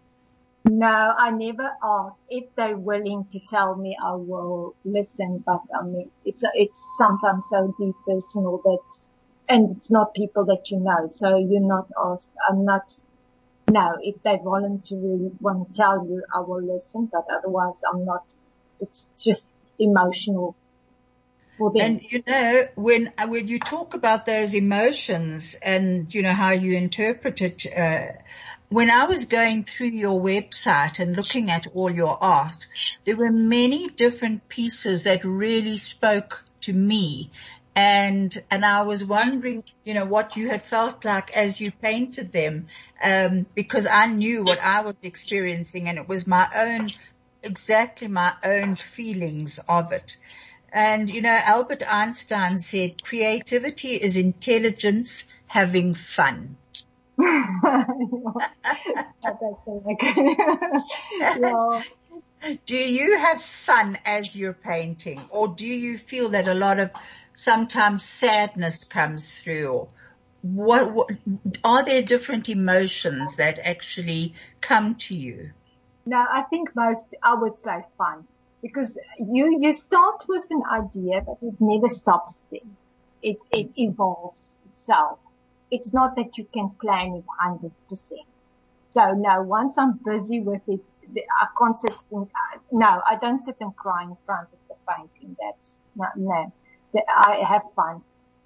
No, 0.65 1.13
I 1.25 1.29
never 1.29 1.69
ask. 1.83 2.19
If 2.27 2.45
they're 2.55 2.75
willing 2.75 3.27
to 3.29 3.39
tell 3.47 3.75
me, 3.75 3.95
I 4.03 4.13
will 4.15 4.75
listen. 4.83 5.43
But 5.45 5.61
I 5.79 5.83
mean, 5.83 6.09
it's 6.25 6.43
it's 6.55 6.83
sometimes 6.97 7.45
so 7.47 7.75
deep 7.79 7.93
personal 8.07 8.59
that, 8.63 8.85
and 9.47 9.77
it's 9.77 9.91
not 9.91 10.15
people 10.15 10.45
that 10.45 10.71
you 10.71 10.79
know. 10.79 11.09
So 11.11 11.37
you're 11.37 11.69
not 11.75 11.89
asked. 12.03 12.31
I'm 12.49 12.65
not. 12.65 12.91
No, 13.69 13.99
if 14.01 14.15
they 14.23 14.39
voluntarily 14.43 15.29
want 15.39 15.67
to 15.67 15.73
tell 15.75 16.03
you, 16.07 16.23
I 16.33 16.39
will 16.39 16.63
listen. 16.63 17.07
But 17.11 17.25
otherwise, 17.31 17.79
I'm 17.87 18.03
not. 18.03 18.23
It's 18.79 19.11
just 19.23 19.47
emotional 19.77 20.55
and 21.79 22.01
you 22.01 22.23
know, 22.25 22.67
when, 22.75 23.11
when 23.27 23.47
you 23.47 23.59
talk 23.59 23.93
about 23.93 24.25
those 24.25 24.53
emotions 24.55 25.55
and, 25.61 26.13
you 26.13 26.21
know, 26.21 26.33
how 26.33 26.51
you 26.51 26.77
interpret 26.77 27.41
it, 27.41 27.65
uh, 27.65 28.19
when 28.69 28.91
I 28.91 29.05
was 29.05 29.25
going 29.25 29.63
through 29.63 29.87
your 29.87 30.21
website 30.21 30.99
and 30.99 31.15
looking 31.15 31.49
at 31.49 31.67
all 31.73 31.91
your 31.91 32.21
art, 32.23 32.67
there 33.05 33.17
were 33.17 33.31
many 33.31 33.87
different 33.87 34.47
pieces 34.47 35.03
that 35.03 35.25
really 35.25 35.77
spoke 35.77 36.43
to 36.61 36.73
me. 36.73 37.31
And, 37.75 38.37
and 38.51 38.65
I 38.65 38.83
was 38.83 39.03
wondering, 39.03 39.63
you 39.83 39.93
know, 39.93 40.05
what 40.05 40.35
you 40.35 40.49
had 40.49 40.63
felt 40.63 41.03
like 41.03 41.35
as 41.35 41.59
you 41.59 41.71
painted 41.71 42.31
them, 42.31 42.67
um, 43.01 43.45
because 43.55 43.87
I 43.87 44.07
knew 44.07 44.43
what 44.43 44.59
I 44.59 44.81
was 44.81 44.95
experiencing 45.01 45.87
and 45.87 45.97
it 45.97 46.07
was 46.07 46.27
my 46.27 46.47
own, 46.55 46.89
exactly 47.41 48.07
my 48.07 48.33
own 48.43 48.75
feelings 48.75 49.59
of 49.67 49.91
it. 49.93 50.17
And 50.71 51.09
you 51.09 51.21
know, 51.21 51.39
Albert 51.43 51.83
Einstein 51.87 52.59
said 52.59 53.03
creativity 53.03 53.95
is 53.95 54.17
intelligence 54.17 55.27
having 55.47 55.95
fun. 55.95 56.57
Do 62.65 62.77
you 62.77 63.17
have 63.17 63.41
fun 63.41 63.97
as 64.05 64.35
you're 64.35 64.53
painting 64.53 65.19
or 65.29 65.49
do 65.49 65.67
you 65.67 65.97
feel 65.97 66.29
that 66.29 66.47
a 66.47 66.53
lot 66.53 66.79
of 66.79 66.91
sometimes 67.35 68.05
sadness 68.05 68.85
comes 68.85 69.37
through 69.37 69.67
or 69.67 69.87
what, 70.41 70.93
what 70.93 71.09
are 71.65 71.83
there 71.83 72.01
different 72.01 72.47
emotions 72.47 73.35
that 73.35 73.59
actually 73.59 74.35
come 74.61 74.95
to 74.95 75.15
you? 75.15 75.51
No, 76.05 76.23
I 76.31 76.43
think 76.43 76.69
most, 76.75 77.03
I 77.21 77.33
would 77.35 77.59
say 77.59 77.83
fun 77.97 78.25
because 78.61 78.97
you, 79.17 79.59
you 79.61 79.73
start 79.73 80.23
with 80.27 80.45
an 80.49 80.63
idea, 80.71 81.21
but 81.21 81.37
it 81.41 81.55
never 81.59 81.89
stops 81.89 82.41
there. 82.51 82.61
It, 83.21 83.37
it 83.51 83.69
evolves 83.75 84.59
itself. 84.71 85.19
It's 85.71 85.93
not 85.93 86.15
that 86.15 86.37
you 86.37 86.45
can 86.53 86.71
plan 86.81 87.13
it 87.15 87.25
100%. 87.91 88.11
So 88.91 89.11
no, 89.11 89.41
once 89.43 89.77
I'm 89.77 89.99
busy 90.03 90.39
with 90.39 90.61
it, 90.67 90.81
I 91.41 91.47
can't 91.57 91.77
sit 91.77 91.93
and, 92.11 92.27
no, 92.71 93.01
I 93.05 93.17
don't 93.21 93.43
sit 93.43 93.55
and 93.61 93.75
cry 93.75 94.03
in 94.03 94.17
front 94.25 94.49
of 94.51 94.59
the 94.67 94.75
painting. 94.87 95.35
That's 95.39 95.79
not, 95.95 96.17
no, 96.17 96.51
I 96.95 97.43
have 97.47 97.63
fun. 97.75 98.01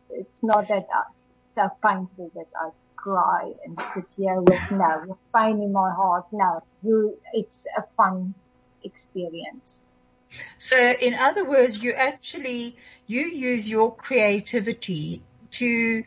It's 0.10 0.43
not 0.43 0.67
that 0.67 0.88
I, 0.93 1.03
so 1.50 1.70
painful 1.86 2.32
that 2.36 2.48
I 2.60 2.70
cry 2.96 3.53
and 3.65 3.79
sit 3.93 4.05
here 4.17 4.39
with 4.39 4.72
no, 4.72 5.03
with 5.08 5.17
pain 5.36 5.62
in 5.62 5.72
my 5.72 5.93
heart. 5.93 6.25
No, 6.32 6.63
you, 6.84 7.17
it's 7.34 7.65
a 7.77 7.84
fun 7.96 8.34
experience. 8.84 9.82
So 10.58 10.78
in 10.78 11.13
other 11.13 11.46
words, 11.46 11.82
you 11.82 11.94
actually, 11.94 12.78
you 13.08 13.22
use 13.22 13.70
your 13.70 13.96
creativity 13.96 15.24
to, 15.52 16.04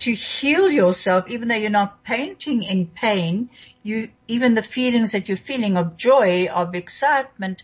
to 0.00 0.12
heal 0.12 0.70
yourself, 0.70 1.28
even 1.28 1.48
though 1.48 1.56
you're 1.56 1.70
not 1.70 2.04
painting 2.04 2.62
in 2.62 2.86
pain, 2.86 3.50
you, 3.82 4.10
even 4.26 4.54
the 4.54 4.62
feelings 4.62 5.12
that 5.12 5.28
you're 5.28 5.38
feeling 5.38 5.76
of 5.76 5.96
joy, 5.96 6.46
of 6.46 6.74
excitement, 6.74 7.62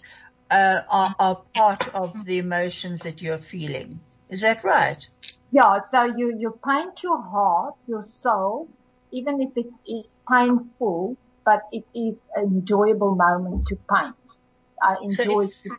uh, 0.50 0.81
are, 0.88 1.14
are 1.19 1.43
part 1.55 1.95
of 1.95 2.25
the 2.25 2.38
emotions 2.38 3.03
that 3.03 3.23
you're 3.23 3.38
feeling. 3.38 4.00
Is 4.29 4.41
that 4.43 4.64
right? 4.64 5.07
Yeah, 5.50 5.79
so 5.91 6.05
you, 6.05 6.37
you 6.38 6.59
paint 6.67 7.03
your 7.03 7.21
heart, 7.21 7.75
your 7.87 8.03
soul, 8.03 8.69
even 9.12 9.41
if 9.41 9.50
it 9.57 9.73
is 9.87 10.12
painful, 10.31 11.17
but 11.45 11.61
it 11.73 11.85
is 11.95 12.17
an 12.35 12.45
enjoyable 12.45 13.14
moment 13.14 13.67
to 13.67 13.76
paint. 13.76 14.17
I 14.83 14.97
enjoy 15.02 15.47
so 15.47 15.71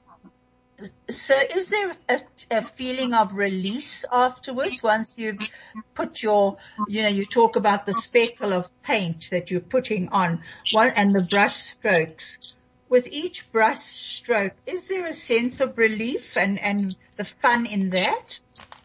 so 1.10 1.36
is 1.56 1.70
there 1.70 1.92
a, 2.10 2.22
a, 2.52 2.62
feeling 2.62 3.14
of 3.14 3.34
release 3.34 4.06
afterwards 4.12 4.84
once 4.84 5.18
you've 5.18 5.50
put 5.94 6.22
your, 6.22 6.58
you 6.88 7.04
know, 7.04 7.08
you 7.08 7.26
talk 7.26 7.56
about 7.56 7.86
the 7.86 7.94
speckle 7.94 8.54
of 8.54 8.68
paint 8.84 9.30
that 9.32 9.52
you're 9.52 9.62
putting 9.62 10.10
on 10.10 10.44
one 10.72 10.90
and 10.90 11.16
the 11.16 11.22
brush 11.22 11.56
strokes. 11.56 12.56
With 12.88 13.08
each 13.08 13.52
brush 13.52 13.80
stroke, 13.80 14.54
is 14.66 14.88
there 14.90 15.08
a 15.08 15.14
sense 15.14 15.60
of 15.60 15.78
relief 15.78 16.38
and, 16.38 16.60
and 16.60 16.96
the 17.16 17.26
fun 17.26 17.66
in 17.66 17.90
that? 17.92 18.40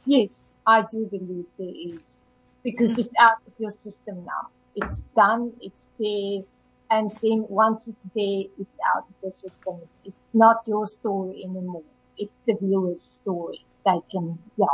Yes, 0.06 0.52
I 0.66 0.82
do 0.82 1.04
believe 1.06 1.46
there 1.58 1.94
is 1.94 2.18
because 2.62 2.92
mm-hmm. 2.92 3.00
it's 3.00 3.14
out 3.18 3.36
of 3.46 3.52
your 3.58 3.70
system 3.70 4.24
now. 4.24 4.48
It's 4.74 5.00
done. 5.14 5.52
It's 5.60 5.90
there 5.98 6.44
and 6.90 7.10
then 7.22 7.46
once 7.48 7.86
it's 7.86 8.06
there, 8.16 8.44
it's 8.58 8.78
out 8.94 9.04
of 9.08 9.14
the 9.22 9.30
system. 9.30 9.76
It's 10.04 10.28
not 10.34 10.66
your 10.66 10.86
story 10.86 11.44
anymore. 11.44 11.84
It's 12.18 12.36
the 12.46 12.54
viewer's 12.60 13.02
story. 13.02 13.64
They 13.86 14.00
can, 14.10 14.38
yeah. 14.56 14.66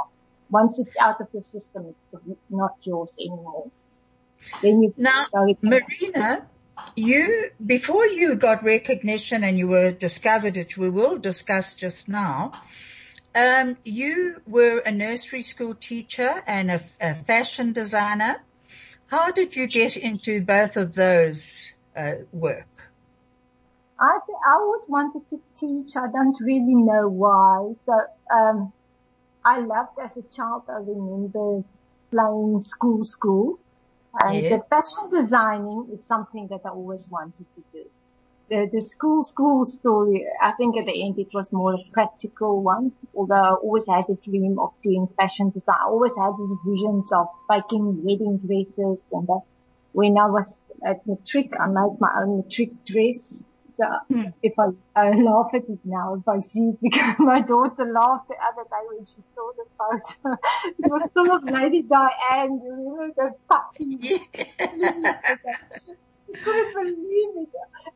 Once 0.51 0.79
it's 0.79 0.97
out 0.99 1.21
of 1.21 1.29
the 1.33 1.43
system, 1.43 1.87
it's 1.91 2.09
not 2.49 2.75
yours 2.85 3.17
anymore. 3.21 3.71
Then 4.63 4.83
you 4.83 4.95
now, 4.97 5.27
Marina, 5.63 6.47
you 6.95 7.51
before 7.65 8.07
you 8.07 8.37
got 8.37 8.65
recognition 8.65 9.45
and 9.45 9.59
you 9.59 9.69
were 9.69 9.91
discovered, 9.91 10.57
which 10.57 10.77
we 10.77 10.89
will 10.89 11.19
discuss 11.19 11.75
just 11.75 12.09
now. 12.09 12.53
Um, 13.35 13.77
you 13.85 14.41
were 14.47 14.79
a 14.79 14.91
nursery 14.91 15.43
school 15.43 15.75
teacher 15.75 16.43
and 16.47 16.71
a, 16.71 16.81
a 17.01 17.15
fashion 17.15 17.73
designer. 17.73 18.37
How 19.09 19.31
did 19.31 19.55
you 19.55 19.67
get 19.67 19.97
into 19.97 20.41
both 20.41 20.77
of 20.77 20.95
those 20.95 21.73
work? 22.33 22.69
I 23.99 24.19
I 24.47 24.53
always 24.53 24.89
wanted 24.89 25.29
to 25.31 25.41
teach. 25.59 25.97
I 25.97 26.07
don't 26.11 26.37
really 26.41 26.75
know 26.75 27.09
why. 27.09 27.75
So 27.85 27.95
um, 28.31 28.73
I 29.45 29.61
loved 29.61 29.99
as 30.03 30.17
a 30.17 30.23
child. 30.23 30.65
I 30.69 30.79
remember 30.79 31.65
playing 32.11 32.61
school 32.63 33.05
school, 33.05 33.59
and 34.21 34.43
yeah. 34.43 34.57
the 34.57 34.63
fashion 34.71 35.11
designing 35.11 35.89
is 35.93 36.05
something 36.05 36.47
that 36.49 36.61
I 36.65 36.71
always 36.71 37.11
wanted 37.11 37.47
to 37.55 37.63
do. 37.73 37.85
the, 38.49 38.69
the 38.73 38.81
school 38.81 39.23
school 39.23 39.65
story, 39.65 40.27
I 40.41 40.53
think 40.53 40.77
at 40.77 40.87
the 40.87 41.05
end 41.05 41.19
it 41.19 41.29
was 41.35 41.53
more 41.53 41.75
a 41.75 41.79
practical 41.93 42.63
one, 42.63 42.93
although 43.15 43.35
I 43.35 43.55
always 43.55 43.87
had 43.89 44.05
a 44.09 44.15
dream 44.15 44.59
of 44.59 44.73
doing 44.83 45.09
fashion 45.17 45.51
design. 45.51 45.77
I 45.81 45.87
always 45.87 46.17
had 46.17 46.33
these 46.39 46.55
visions 46.65 47.13
of 47.13 47.27
making 47.49 48.05
wedding 48.05 48.39
dresses 48.39 49.05
and 49.13 49.27
that 49.27 49.41
when 49.93 50.17
I 50.17 50.27
was 50.27 50.66
at 50.85 51.07
matric, 51.07 51.53
I 51.59 51.67
made 51.67 51.97
my 52.01 52.11
own 52.21 52.39
matric 52.39 52.85
dress. 52.85 53.45
So 53.75 53.85
hmm. 54.09 54.25
if 54.43 54.55
I, 54.59 54.69
I 54.95 55.11
laugh 55.11 55.51
at 55.53 55.69
it 55.69 55.79
now, 55.85 56.15
if 56.15 56.27
I 56.27 56.41
see 56.41 56.71
it 56.71 56.79
because 56.83 57.19
my 57.19 57.41
daughter 57.41 57.85
laughed 57.93 58.29
the 58.29 58.37
other 58.37 58.65
day 58.65 58.85
when 58.89 59.07
she 59.07 59.23
saw 59.35 59.53
the 59.53 59.65
photo. 59.77 60.39
it 60.79 60.91
was 60.91 61.09
full 61.13 61.31
of 61.31 61.45
Lady 61.45 61.83
Diane, 61.83 62.61
you 62.65 62.73
remember 62.73 63.13
the 63.17 63.35
puppy? 63.49 64.23
I 64.59 66.35
couldn't 66.45 66.75
believe 66.75 67.31
it. 67.37 67.49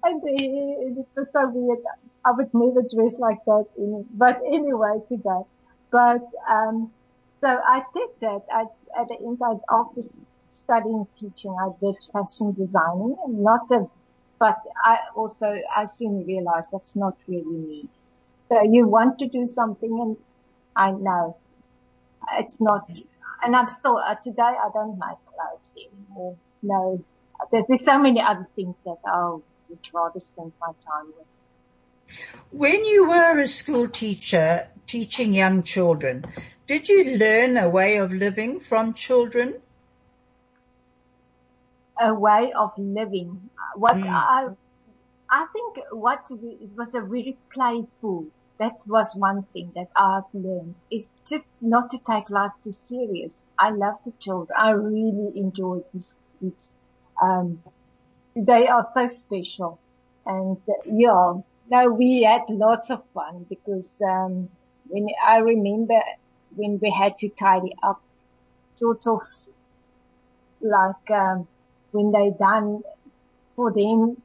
And 0.05 0.23
it 0.25 1.07
was 1.17 1.27
so 1.33 1.49
weird. 1.49 1.79
I 2.25 2.33
would 2.33 2.51
never 2.53 2.83
dress 2.83 3.19
like 3.19 3.43
that 3.47 3.65
in, 3.79 4.05
but 4.13 4.41
anyway, 4.47 5.01
today. 5.09 5.43
But, 5.91 6.29
um, 6.49 6.93
so 7.43 7.59
I 7.67 7.83
did 7.95 8.11
that. 8.21 8.43
I, 8.53 8.65
at 9.01 9.09
the 9.09 9.17
end, 9.19 9.39
I, 9.43 9.55
after 9.75 10.03
studying 10.51 11.07
teaching, 11.19 11.55
I 11.59 11.71
did 11.81 11.97
fashion 12.13 12.53
designing 12.53 13.17
not 13.29 13.71
a, 13.71 13.87
but 14.39 14.57
I 14.85 14.99
also, 15.15 15.55
I 15.75 15.85
soon 15.85 16.27
realized 16.27 16.69
that's 16.73 16.97
not 16.97 17.17
really 17.27 17.45
me. 17.45 17.89
So 18.49 18.63
you 18.63 18.87
want 18.87 19.19
to 19.21 19.29
do 19.29 19.47
something 19.47 19.91
and 20.01 20.17
I 20.77 20.91
know 20.91 21.37
it's 22.39 22.61
not, 22.61 22.91
and 23.43 23.57
I'm 23.57 23.69
still, 23.69 23.97
uh, 23.97 24.15
today 24.17 24.43
I 24.43 24.69
don't 24.73 24.99
make 24.99 25.19
clothes 25.27 25.75
anymore. 25.77 26.37
No, 26.63 27.05
there's, 27.51 27.65
there's 27.69 27.85
so 27.85 27.99
many 27.99 28.21
other 28.21 28.47
things 28.57 28.75
that 28.85 28.99
I 29.07 29.37
would 29.69 29.79
rather 29.93 30.21
spend 30.21 30.53
my 30.61 30.69
time 30.69 31.13
with. 31.17 31.27
When 32.51 32.85
you 32.85 33.09
were 33.09 33.39
a 33.39 33.47
school 33.47 33.89
teacher 33.89 34.67
teaching 34.87 35.33
young 35.33 35.63
children, 35.63 36.25
did 36.67 36.89
you 36.89 37.17
learn 37.17 37.57
a 37.57 37.69
way 37.69 37.99
of 37.99 38.13
living 38.13 38.59
from 38.59 38.95
children? 38.95 39.55
A 42.01 42.15
way 42.15 42.53
of 42.53 42.73
living. 42.79 43.51
What 43.77 43.97
mm. 43.97 44.09
I, 44.09 44.49
I 45.29 45.47
think 45.53 45.79
what 45.93 46.25
was 46.31 46.95
a 46.95 47.01
very 47.01 47.37
playful. 47.53 48.27
That 48.59 48.79
was 48.87 49.15
one 49.15 49.45
thing 49.55 49.73
that 49.75 49.89
I've 49.97 50.25
learned 50.35 50.75
is 50.91 51.11
just 51.27 51.47
not 51.61 51.91
to 51.93 51.99
take 51.99 52.29
life 52.29 52.53
too 52.63 52.73
serious. 52.73 53.43
I 53.59 53.71
love 53.71 53.99
the 54.05 54.13
children. 54.19 54.55
I 54.59 54.71
really 54.71 55.33
enjoy 55.35 55.81
this, 55.95 56.17
this 56.43 56.75
um, 57.23 57.63
they 58.37 58.69
are 58.69 58.87
so 58.95 59.07
special. 59.07 59.79
And 60.27 60.59
uh, 60.69 60.73
yeah, 60.87 61.35
no, 61.71 61.91
we 61.91 62.23
had 62.23 62.43
lots 62.49 62.91
of 62.91 63.03
fun 63.15 63.47
because, 63.49 63.91
um, 64.03 64.49
when 64.89 65.07
I 65.27 65.39
remember 65.39 66.01
when 66.55 66.79
we 66.81 66.91
had 66.91 67.17
to 67.19 67.29
tidy 67.29 67.75
up 67.83 68.03
sort 68.75 69.07
of 69.07 69.21
like, 70.61 71.11
um, 71.11 71.47
when 71.93 72.13
they 72.13 72.31
done 72.39 72.83
for 73.57 73.73
them, 73.73 74.17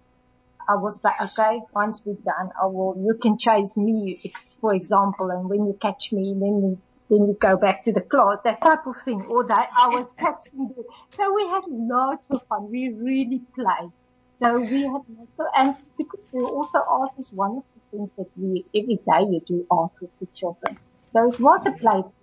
I 0.67 0.75
was 0.75 1.03
like, 1.03 1.22
okay, 1.22 1.62
once 1.74 2.01
we're 2.05 2.15
done, 2.15 2.50
I 2.62 2.65
will, 2.65 2.95
you 2.98 3.15
can 3.22 3.38
chase 3.38 3.77
me, 3.77 4.34
for 4.60 4.74
example, 4.74 5.29
and 5.29 5.48
when 5.50 5.65
you 5.65 5.77
catch 5.79 6.12
me, 6.12 6.34
then 6.34 6.62
you 6.63 6.81
then 7.07 7.19
you 7.27 7.38
go 7.39 7.55
back 7.55 7.84
to 7.84 7.91
the 7.91 8.01
class, 8.01 8.39
that 8.45 8.62
type 8.62 8.88
of 8.88 8.95
thing, 9.03 9.25
or 9.29 9.43
that 9.45 9.69
I 9.77 9.89
was 9.89 10.07
catching 10.19 10.69
the, 10.75 10.84
so 11.15 11.34
we 11.34 11.48
had 11.48 11.63
lots 11.67 12.31
of 12.31 12.41
fun. 12.48 12.72
We 12.72 12.89
really 12.89 13.41
played. 13.53 13.91
So 14.39 14.60
we 14.60 14.84
had 14.84 15.01
so, 15.38 15.45
and 15.55 15.75
because 15.98 16.27
we 16.31 16.41
also 16.41 16.79
art 16.79 17.12
is 17.19 17.31
one 17.31 17.57
of 17.57 17.63
the 17.75 17.98
things 17.98 18.13
that 18.17 18.27
we, 18.36 18.65
every 18.75 18.95
day 18.95 19.22
you 19.31 19.41
do 19.48 19.65
art 19.69 19.91
with 20.01 20.12
the 20.19 20.27
children. 20.34 20.77
So 21.13 21.29
it 21.29 21.39
was 21.39 21.65
a 21.65 21.72
playful. 21.72 22.13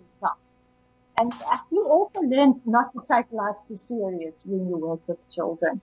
And 1.23 1.33
you 1.71 1.87
also 1.89 2.19
learn 2.21 2.61
not 2.67 2.93
to 2.95 3.01
take 3.09 3.31
life 3.31 3.55
too 3.69 3.77
serious 3.77 4.45
when 4.45 4.69
you 4.69 4.77
work 4.77 5.01
with 5.07 5.19
children. 5.31 5.81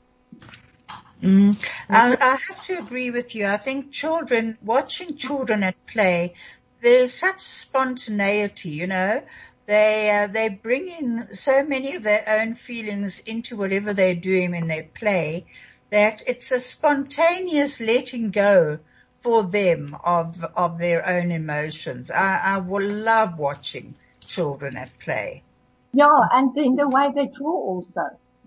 Mm. 1.22 1.58
I, 1.89 2.17
I 2.19 2.38
have 2.48 2.65
to 2.65 2.77
agree 2.77 3.10
with 3.12 3.36
you. 3.36 3.46
I 3.46 3.55
think 3.55 3.91
children, 3.93 4.57
watching 4.61 5.16
children 5.16 5.64
at 5.64 5.75
play, 5.87 6.33
there's 6.81 7.14
such 7.14 7.40
spontaneity, 7.40 8.72
you 8.72 8.87
know. 8.87 9.22
They 9.66 10.09
uh, 10.11 10.27
they 10.27 10.50
bring 10.50 10.90
in 10.90 11.33
so 11.33 11.64
many 11.64 11.96
of 11.96 12.03
their 12.03 12.27
own 12.27 12.55
feelings 12.55 13.20
into 13.20 13.55
whatever 13.55 13.94
they're 13.94 14.16
doing 14.16 14.51
when 14.51 14.68
they 14.68 14.90
play 14.94 15.46
that 15.90 16.22
it's 16.27 16.51
a 16.51 16.59
spontaneous 16.59 17.79
letting 17.79 18.31
go 18.31 18.79
for 19.22 19.44
them 19.44 19.96
of 20.03 20.44
of 20.55 20.79
their 20.79 21.07
own 21.07 21.31
emotions. 21.31 22.11
I, 22.11 22.42
I 22.55 22.57
will 22.57 22.90
love 22.90 23.37
watching 23.40 23.96
children 24.29 24.77
at 24.77 24.92
play. 25.00 25.44
Yeah, 25.94 26.20
and 26.31 26.55
in 26.57 26.75
the 26.75 26.87
way 26.87 27.11
they 27.13 27.27
draw 27.27 27.51
also. 27.51 28.01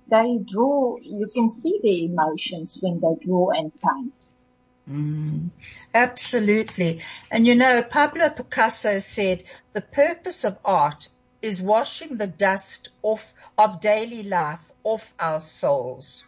They 0.08 0.38
draw, 0.46 0.96
you 1.00 1.26
can 1.32 1.48
see 1.48 1.78
their 1.82 2.10
emotions 2.10 2.78
when 2.80 3.00
they 3.00 3.24
draw 3.24 3.50
and 3.50 3.72
paint. 3.80 4.30
Mm, 4.90 5.50
absolutely. 5.94 7.02
And 7.30 7.46
you 7.46 7.54
know, 7.54 7.82
Pablo 7.82 8.28
Picasso 8.30 8.98
said 8.98 9.44
the 9.72 9.80
purpose 9.80 10.44
of 10.44 10.58
art 10.64 11.08
is 11.40 11.62
washing 11.62 12.16
the 12.16 12.26
dust 12.26 12.90
off 13.02 13.32
of 13.56 13.80
daily 13.80 14.22
life 14.22 14.70
off 14.84 15.14
our 15.18 15.40
souls. 15.40 16.24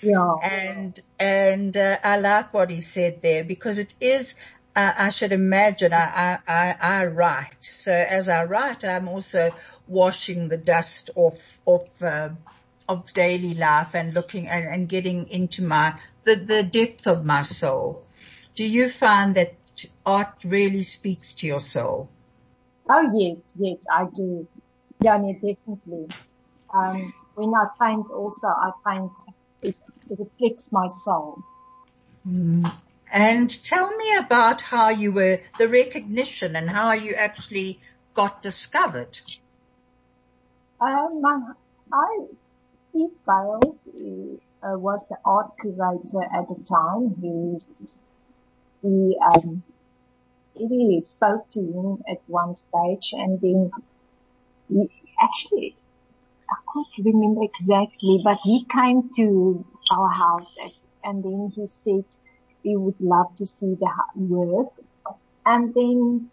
Yeah. 0.00 0.34
And, 0.42 1.00
and, 1.18 1.76
uh, 1.76 1.98
I 2.02 2.18
like 2.18 2.52
what 2.52 2.70
he 2.70 2.80
said 2.80 3.22
there 3.22 3.44
because 3.44 3.78
it 3.78 3.94
is, 4.00 4.34
uh, 4.74 4.92
I 4.96 5.10
should 5.10 5.32
imagine 5.32 5.92
I, 5.92 6.38
I, 6.48 6.76
I, 6.80 7.06
write. 7.06 7.56
So 7.60 7.92
as 7.92 8.28
I 8.28 8.44
write, 8.44 8.84
I'm 8.84 9.08
also 9.08 9.50
washing 9.86 10.48
the 10.48 10.56
dust 10.56 11.10
off, 11.14 11.58
off, 11.66 12.02
uh, 12.02 12.30
of 12.88 13.12
daily 13.12 13.54
life 13.54 13.94
and 13.94 14.14
looking 14.14 14.48
and, 14.48 14.64
and 14.66 14.88
getting 14.88 15.28
into 15.28 15.62
my 15.62 15.94
the, 16.24 16.36
the 16.36 16.62
depth 16.62 17.06
of 17.06 17.24
my 17.24 17.42
soul. 17.42 18.04
Do 18.54 18.64
you 18.64 18.88
find 18.88 19.34
that 19.34 19.54
art 20.06 20.34
really 20.44 20.82
speaks 20.82 21.32
to 21.34 21.46
your 21.46 21.60
soul? 21.60 22.08
Oh 22.88 23.08
yes, 23.14 23.54
yes, 23.58 23.84
I 23.92 24.06
do. 24.14 24.46
Yeah, 25.00 25.16
no, 25.18 25.32
definitely. 25.32 26.08
Um, 26.72 27.12
when 27.34 27.52
I 27.54 27.66
paint 27.80 28.10
also, 28.10 28.46
I 28.46 28.70
find 28.84 29.10
it, 29.62 29.76
it 30.10 30.18
reflects 30.18 30.70
my 30.72 30.88
soul. 30.88 31.38
Mm. 32.28 32.70
And 33.12 33.50
tell 33.62 33.94
me 33.94 34.16
about 34.16 34.62
how 34.62 34.88
you 34.88 35.12
were, 35.12 35.40
the 35.58 35.68
recognition 35.68 36.56
and 36.56 36.70
how 36.70 36.94
you 36.94 37.14
actually 37.14 37.78
got 38.14 38.42
discovered. 38.42 39.20
Um, 40.80 41.54
I, 41.92 42.24
Steve 42.88 43.10
Bales 43.26 43.76
uh, 44.62 44.78
was 44.78 45.06
the 45.08 45.18
art 45.26 45.52
curator 45.60 46.24
at 46.24 46.48
the 46.48 46.64
time. 46.64 47.14
He, 47.20 47.58
he, 48.80 49.18
um, 49.22 49.62
he 50.54 51.00
spoke 51.02 51.50
to 51.50 51.60
him 51.60 52.02
at 52.08 52.22
one 52.26 52.54
stage 52.54 53.12
and 53.12 53.38
then 53.42 53.70
he 54.70 54.90
actually, 55.20 55.76
I 56.50 56.56
can't 56.72 57.06
remember 57.06 57.42
exactly, 57.44 58.22
but 58.24 58.38
he 58.42 58.64
came 58.64 59.10
to 59.16 59.66
our 59.90 60.08
house 60.08 60.56
at, 60.64 60.72
and 61.04 61.22
then 61.22 61.52
he 61.54 61.66
said 61.66 62.06
he 62.62 62.76
would 62.76 63.00
love 63.00 63.34
to 63.36 63.46
see 63.46 63.74
the 63.74 63.90
work. 64.16 64.72
And 65.44 65.74
then, 65.74 66.30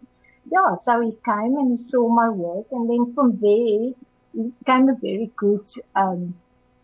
yeah, 0.50 0.74
so 0.76 1.00
he 1.00 1.12
came 1.24 1.56
and 1.58 1.72
he 1.72 1.76
saw 1.76 2.08
my 2.08 2.28
work 2.28 2.66
and 2.70 2.88
then 2.88 3.14
from 3.14 3.38
there, 3.40 3.92
he 4.32 4.52
became 4.58 4.88
a 4.88 4.94
very 4.94 5.30
good, 5.36 5.66
um, 5.96 6.34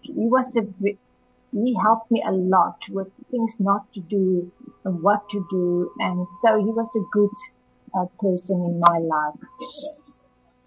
he 0.02 0.12
was 0.14 0.56
a 0.56 0.62
he 1.52 1.76
helped 1.82 2.10
me 2.10 2.22
a 2.26 2.32
lot 2.32 2.84
with 2.90 3.08
things 3.30 3.56
not 3.58 3.92
to 3.94 4.00
do 4.00 4.52
and 4.84 5.02
what 5.02 5.28
to 5.30 5.46
do. 5.50 5.90
And 5.98 6.26
so 6.42 6.58
he 6.58 6.70
was 6.70 6.88
a 6.94 7.04
good 7.12 7.30
uh, 7.94 8.06
person 8.20 8.62
in 8.64 8.80
my 8.80 8.98
life. 8.98 9.34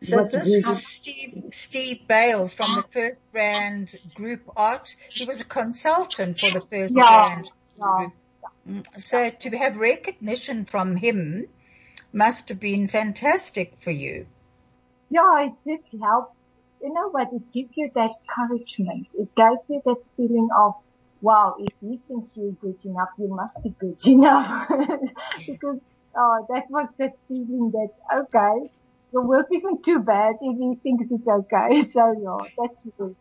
So 0.02 0.24
this 0.24 0.64
was 0.66 0.86
Steve, 0.86 1.50
Steve 1.52 2.08
Bales 2.08 2.54
from 2.54 2.76
the 2.76 2.86
First 2.92 3.20
Rand 3.34 3.94
Group 4.16 4.50
Art. 4.56 4.96
He 5.10 5.26
was 5.26 5.42
a 5.42 5.46
consultant 5.46 6.40
for 6.40 6.52
the 6.52 6.62
First 6.62 6.96
yeah, 6.96 7.28
Rand 7.28 7.52
yeah, 7.78 7.86
Group. 7.98 8.14
Mm, 8.68 8.86
so 9.00 9.30
to 9.30 9.58
have 9.58 9.78
recognition 9.78 10.66
from 10.66 10.96
him 10.96 11.48
must 12.14 12.50
have 12.50 12.60
been 12.60 12.88
fantastic 12.88 13.78
for 13.78 13.92
you. 13.92 14.28
Yeah, 15.10 15.46
it 15.46 15.54
did 15.66 16.02
help 16.02 16.34
you 16.82 16.94
know 16.94 17.10
what, 17.10 17.28
it 17.34 17.52
gives 17.54 17.72
you 17.76 17.90
that 17.96 18.12
encouragement. 18.28 19.08
It 19.14 19.36
gave 19.36 19.58
you 19.68 19.82
that 19.86 19.98
feeling 20.16 20.48
of, 20.58 20.74
wow, 21.22 21.56
if 21.60 21.74
he 21.82 22.00
thinks 22.08 22.38
you're 22.38 22.54
good 22.54 22.84
enough, 22.86 23.10
you 23.18 23.30
must 23.30 23.62
be 23.64 23.74
good 23.80 24.00
enough. 24.06 24.68
because, 25.48 25.80
oh, 26.16 26.46
that 26.50 26.64
was 26.70 26.88
that 26.98 27.12
feeling 27.28 27.72
that, 27.74 27.90
okay, 28.22 28.70
the 29.12 29.22
work 29.22 29.48
isn't 29.54 29.84
too 29.84 30.00
bad 30.00 30.36
if 30.42 30.58
he 30.58 30.76
thinks 30.84 31.08
it's 31.12 31.28
okay. 31.28 31.84
So 31.92 32.16
yeah, 32.22 32.50
that's 32.58 32.88
good. 32.98 33.16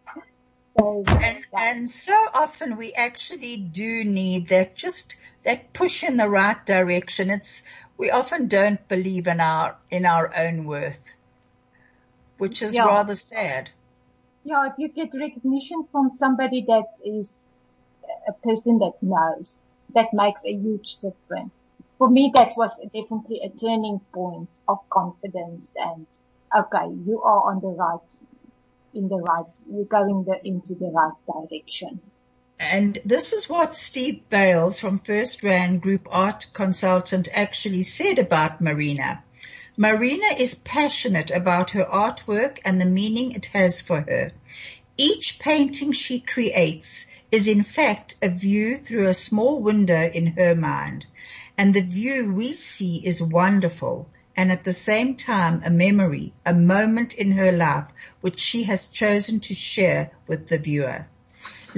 And, 0.79 1.47
and 1.57 1.91
so 1.91 2.15
often 2.35 2.77
we 2.77 2.93
actually 2.95 3.57
do 3.57 4.05
need 4.05 4.49
that 4.49 4.77
just 4.77 5.17
that 5.45 5.73
push 5.73 6.05
in 6.05 6.17
the 6.17 6.29
right 6.29 6.65
direction. 6.67 7.31
It's, 7.31 7.63
we 7.97 8.11
often 8.11 8.49
don't 8.49 8.87
believe 8.89 9.27
in 9.27 9.41
our, 9.41 9.77
in 9.91 10.07
our 10.07 10.33
own 10.37 10.65
worth, 10.67 11.01
which 12.39 12.63
is 12.63 12.75
Yeah. 12.75 12.85
rather 12.85 13.15
sad. 13.15 13.71
yeah, 14.45 14.67
if 14.69 14.75
you 14.79 14.89
get 14.93 15.11
recognition 15.19 15.85
from 15.93 16.11
somebody 16.15 16.65
that 16.69 16.85
is 17.05 17.43
a 18.29 18.33
person 18.47 18.79
that 18.79 18.95
knows, 19.03 19.61
that 19.95 20.09
makes 20.13 20.43
a 20.47 20.53
huge 20.53 20.97
difference. 20.97 21.53
For 21.99 22.09
me, 22.11 22.33
that 22.35 22.53
was 22.57 22.73
definitely 22.95 23.41
a 23.45 23.51
turning 23.51 24.01
point 24.15 24.51
of 24.69 24.79
confidence 24.93 25.73
and, 25.77 26.07
okay, 26.57 26.87
you 27.07 27.23
are 27.23 27.51
on 27.51 27.61
the 27.61 27.69
right, 27.69 28.11
in 28.99 29.09
the 29.09 29.17
right, 29.17 29.47
you're 29.71 29.85
going 29.85 30.25
the, 30.25 30.37
into 30.45 30.75
the 30.75 30.91
right 30.93 31.13
direction. 31.27 32.01
And 32.59 32.99
this 33.05 33.33
is 33.33 33.49
what 33.49 33.77
Steve 33.77 34.29
Bales 34.29 34.81
from 34.81 34.99
First 34.99 35.45
Rand 35.45 35.81
Group 35.81 36.09
Art 36.11 36.49
Consultant 36.53 37.29
actually 37.33 37.83
said 37.83 38.19
about 38.19 38.61
Marina. 38.61 39.23
Marina 39.77 40.35
is 40.37 40.57
passionate 40.57 41.31
about 41.31 41.71
her 41.71 41.85
artwork 41.85 42.59
and 42.65 42.81
the 42.81 42.85
meaning 42.85 43.31
it 43.31 43.47
has 43.47 43.81
for 43.81 44.01
her. 44.01 44.33
Each 44.97 45.39
painting 45.39 45.93
she 45.93 46.19
creates 46.19 47.07
is 47.31 47.47
in 47.47 47.63
fact 47.63 48.17
a 48.21 48.29
view 48.29 48.77
through 48.77 49.07
a 49.07 49.15
small 49.15 49.61
window 49.61 50.11
in 50.13 50.27
her 50.39 50.57
mind. 50.57 51.07
And 51.57 51.73
the 51.73 51.83
view 51.83 52.35
we 52.35 52.53
see 52.53 52.97
is 53.07 53.23
wonderful 53.23 54.11
and 54.39 54.53
at 54.53 54.63
the 54.63 54.73
same 54.73 55.17
time 55.17 55.61
a 55.65 55.71
memory, 55.71 56.33
a 56.47 56.55
moment 56.55 57.13
in 57.13 57.33
her 57.33 57.51
life 57.51 57.89
which 58.21 58.39
she 58.39 58.63
has 58.63 58.87
chosen 58.87 59.41
to 59.41 59.53
share 59.53 60.13
with 60.29 60.47
the 60.47 60.57
viewer. 60.57 61.05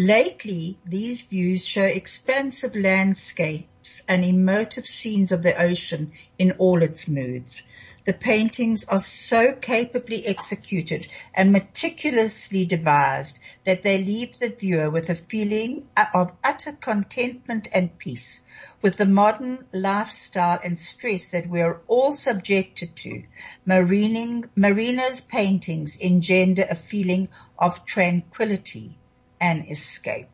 Lately, 0.02 0.78
these 0.86 1.20
views 1.20 1.66
show 1.66 1.84
expansive 1.84 2.74
landscapes 2.74 4.02
and 4.08 4.24
emotive 4.24 4.86
scenes 4.86 5.30
of 5.30 5.42
the 5.42 5.54
ocean 5.54 6.12
in 6.38 6.52
all 6.52 6.82
its 6.82 7.06
moods. 7.06 7.64
The 8.06 8.14
paintings 8.14 8.84
are 8.84 8.98
so 8.98 9.52
capably 9.52 10.26
executed 10.26 11.06
and 11.34 11.52
meticulously 11.52 12.64
devised 12.64 13.40
that 13.64 13.82
they 13.82 13.98
leave 13.98 14.38
the 14.38 14.48
viewer 14.48 14.88
with 14.88 15.10
a 15.10 15.14
feeling 15.14 15.86
of 16.14 16.32
utter 16.42 16.72
contentment 16.72 17.68
and 17.70 17.98
peace. 17.98 18.40
With 18.80 18.96
the 18.96 19.04
modern 19.04 19.66
lifestyle 19.70 20.60
and 20.64 20.78
stress 20.78 21.28
that 21.28 21.46
we 21.46 21.60
are 21.60 21.82
all 21.88 22.14
subjected 22.14 22.96
to, 22.96 23.24
Marining, 23.66 24.48
Marina's 24.56 25.20
paintings 25.20 25.98
engender 25.98 26.66
a 26.70 26.74
feeling 26.74 27.28
of 27.58 27.84
tranquility 27.84 28.96
and 29.40 29.68
escape. 29.70 30.28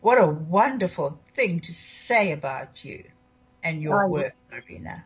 What 0.00 0.18
a 0.18 0.26
wonderful 0.26 1.18
thing 1.34 1.60
to 1.60 1.72
say 1.72 2.32
about 2.32 2.84
you 2.84 3.04
and 3.62 3.82
your 3.82 4.04
Oh, 4.04 4.08
work, 4.08 4.34
Marina. 4.50 5.04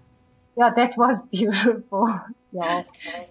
Yeah, 0.57 0.71
that 0.77 0.97
was 0.97 1.23
beautiful. 1.33 2.21
Yeah. 2.53 2.83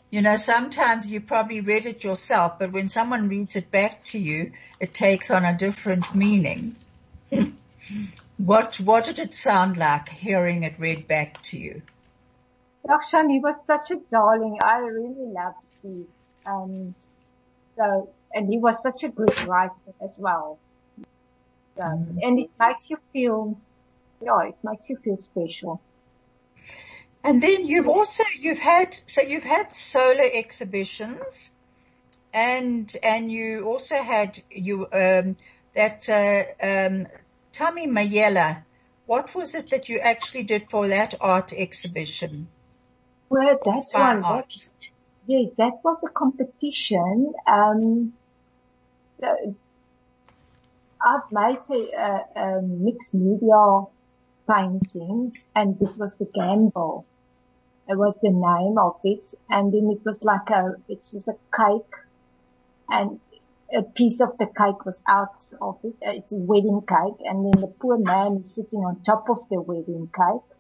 You 0.10 0.22
know, 0.22 0.36
sometimes 0.36 1.10
you 1.10 1.22
probably 1.22 1.62
read 1.62 1.86
it 1.86 2.04
yourself, 2.04 2.60
but 2.60 2.72
when 2.72 2.90
someone 2.90 3.30
reads 3.30 3.56
it 3.56 3.72
back 3.72 4.04
to 4.06 4.20
you, 4.20 4.52
it 4.80 4.94
takes 4.94 5.32
on 5.32 5.46
a 5.46 5.58
different 5.58 6.14
meaning. 6.14 6.76
what, 8.38 8.76
what 8.80 9.06
did 9.06 9.20
it 9.20 9.34
sound 9.34 9.78
like 9.78 10.10
hearing 10.10 10.64
it 10.64 10.76
read 10.78 11.08
back 11.08 11.42
to 11.44 11.58
you? 11.58 11.82
Dakshan, 12.86 13.32
he 13.32 13.40
was 13.40 13.56
such 13.66 13.92
a 13.92 13.96
darling. 14.12 14.58
I 14.62 14.80
really 14.80 15.32
loved 15.32 15.64
Steve. 15.64 16.08
Um, 16.46 16.94
so, 17.78 18.10
and 18.34 18.48
he 18.48 18.58
was 18.58 18.82
such 18.82 19.04
a 19.04 19.10
good 19.10 19.48
writer 19.48 19.74
as 20.02 20.20
well. 20.20 20.58
So, 21.78 21.84
and 21.84 22.40
it 22.40 22.50
makes 22.60 22.90
you 22.90 22.98
feel, 23.12 23.58
yeah, 24.22 24.48
it 24.50 24.56
makes 24.64 24.90
you 24.90 24.98
feel 24.98 25.18
special. 25.18 25.82
And 27.24 27.42
then 27.42 27.66
you've 27.66 27.88
also, 27.88 28.24
you've 28.40 28.60
had, 28.60 28.94
so 28.94 29.22
you've 29.22 29.44
had 29.44 29.76
solo 29.76 30.24
exhibitions 30.24 31.52
and, 32.34 32.96
and 33.02 33.32
you 33.32 33.66
also 33.66 33.96
had, 33.96 34.42
you, 34.50 34.88
um, 34.92 35.38
that, 35.74 36.10
uh, 36.10 36.44
um, 36.62 37.08
Thami 37.54 37.88
Mnyele. 37.88 38.64
What 39.06 39.36
was 39.36 39.54
it 39.54 39.70
that 39.70 39.90
you 39.90 40.00
actually 40.00 40.44
did 40.44 40.70
for 40.70 40.88
that 40.88 41.14
art 41.22 41.54
exhibition? 41.54 42.48
Well, 43.30 43.58
that's 43.64 43.94
one. 43.94 44.22
That, 44.22 44.54
yes, 45.28 45.52
that 45.58 45.84
was 45.84 46.04
a 46.04 46.10
competition. 46.10 47.34
Um, 47.46 48.14
I've 51.06 51.32
made 51.32 51.60
a, 51.70 52.00
a, 52.00 52.42
a 52.42 52.62
mixed 52.62 53.14
media 53.14 53.84
painting 54.50 55.34
and 55.56 55.82
it 55.82 55.98
was 55.98 56.16
the 56.16 56.26
gamble. 56.34 57.06
It 57.88 57.98
was 57.98 58.18
the 58.22 58.30
name 58.30 58.78
of 58.78 58.96
it. 59.04 59.34
And 59.50 59.74
then 59.74 59.92
it 59.92 60.06
was 60.06 60.24
like 60.24 60.50
a, 60.50 60.76
it 60.88 61.06
was 61.14 61.28
a 61.28 61.36
cake 61.56 61.94
and 62.90 63.20
a 63.76 63.82
piece 63.82 64.22
of 64.22 64.38
the 64.38 64.46
cake 64.46 64.86
was 64.86 65.02
out 65.08 65.44
of 65.62 65.80
it. 65.84 65.96
It's 66.02 66.32
a 66.32 66.38
wedding 66.38 66.82
cake 66.88 67.26
and 67.26 67.46
then 67.46 67.62
the 67.62 67.74
poor 67.80 67.98
man 67.98 68.38
is 68.42 68.56
sitting 68.56 68.80
on 68.80 69.02
top 69.04 69.30
of 69.30 69.40
the 69.50 69.62
wedding 69.62 70.10
cake 70.16 70.58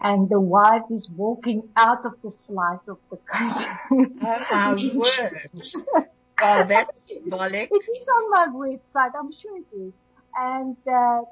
and 0.00 0.28
the 0.28 0.40
wife 0.40 0.84
is 0.90 1.10
walking 1.16 1.62
out 1.76 2.04
of 2.04 2.12
the 2.22 2.30
slice 2.30 2.88
of 2.88 2.98
the 3.10 3.16
cake. 3.32 4.50
My 4.50 4.74
word. 4.94 6.08
Wow, 6.40 6.64
that's 6.68 7.06
symbolic. 7.08 7.70
It 7.70 7.84
is 7.90 8.06
on 8.08 8.30
my 8.30 8.46
website. 8.52 9.12
I'm 9.18 9.32
sure 9.32 9.56
it 9.58 9.76
is. 9.76 9.92
And 10.36 10.76
uh, 10.86 11.22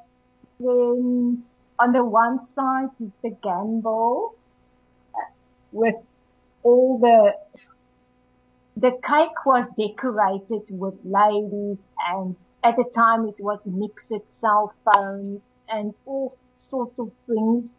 then 0.59 1.45
on 1.79 1.92
the 1.92 2.05
one 2.05 2.45
side 2.47 2.90
is 3.01 3.12
the 3.23 3.31
gamble 3.42 4.35
uh, 5.14 5.31
with 5.73 5.97
all 6.62 6.99
the 6.99 7.35
the 8.77 8.92
cake 9.03 9.47
was 9.47 9.66
decorated 9.79 10.62
with 10.71 10.95
ladies 11.05 11.79
and 12.11 12.37
at 12.62 12.77
the 12.77 12.85
time 12.95 13.27
it 13.27 13.37
was 13.40 13.61
mixed 13.66 14.12
cell 14.29 14.75
phones 14.85 15.49
and 15.69 15.95
all 16.05 16.37
sorts 16.57 16.99
of 16.99 17.11
things 17.27 17.73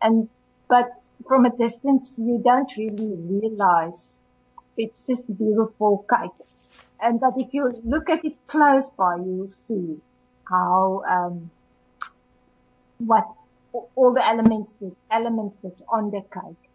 and 0.00 0.28
but 0.68 0.90
from 1.26 1.44
a 1.44 1.56
distance 1.56 2.14
you 2.18 2.40
don't 2.44 2.72
really 2.76 3.14
realize 3.16 4.20
it's 4.76 5.06
just 5.06 5.28
a 5.28 5.34
beautiful 5.34 6.04
cake 6.10 6.30
and 7.00 7.20
but 7.20 7.34
if 7.36 7.52
you 7.52 7.80
look 7.84 8.08
at 8.10 8.24
it 8.24 8.34
close 8.46 8.90
by, 8.90 9.16
you'll 9.16 9.48
see 9.48 10.00
how 10.48 11.02
um, 11.08 11.50
what 12.98 13.26
all 13.94 14.12
the 14.12 14.26
elements 14.26 14.72
that 14.80 14.94
elements 15.10 15.58
that's 15.62 15.82
on 15.88 16.10
the 16.10 16.22
cake. 16.32 16.70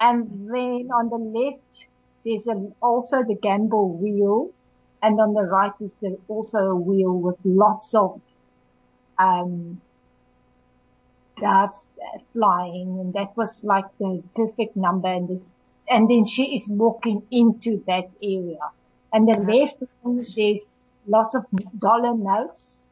And 0.00 0.48
then 0.48 0.90
on 0.92 1.08
the 1.08 1.16
left, 1.16 1.86
there's 2.24 2.46
a, 2.48 2.72
also 2.80 3.22
the 3.22 3.36
gamble 3.40 3.90
wheel, 3.90 4.50
and 5.02 5.20
on 5.20 5.34
the 5.34 5.42
right 5.42 5.72
is 5.80 5.94
the, 6.00 6.18
also 6.28 6.58
a 6.58 6.76
wheel 6.76 7.12
with 7.12 7.36
lots 7.44 7.94
of 7.94 8.20
um, 9.18 9.80
doves 11.40 11.98
flying, 12.32 12.98
and 13.00 13.14
that 13.14 13.36
was 13.36 13.62
like 13.64 13.84
the 13.98 14.22
perfect 14.34 14.76
number. 14.76 15.08
And 15.08 15.28
this, 15.28 15.54
and 15.88 16.10
then 16.10 16.26
she 16.26 16.56
is 16.56 16.66
walking 16.68 17.22
into 17.30 17.82
that 17.86 18.10
area. 18.22 18.58
And 19.12 19.28
the 19.28 19.34
left 19.34 19.76
one, 20.00 20.24
there's 20.36 20.62
lots 21.06 21.34
of 21.34 21.44
dollar 21.78 22.16
notes 22.16 22.82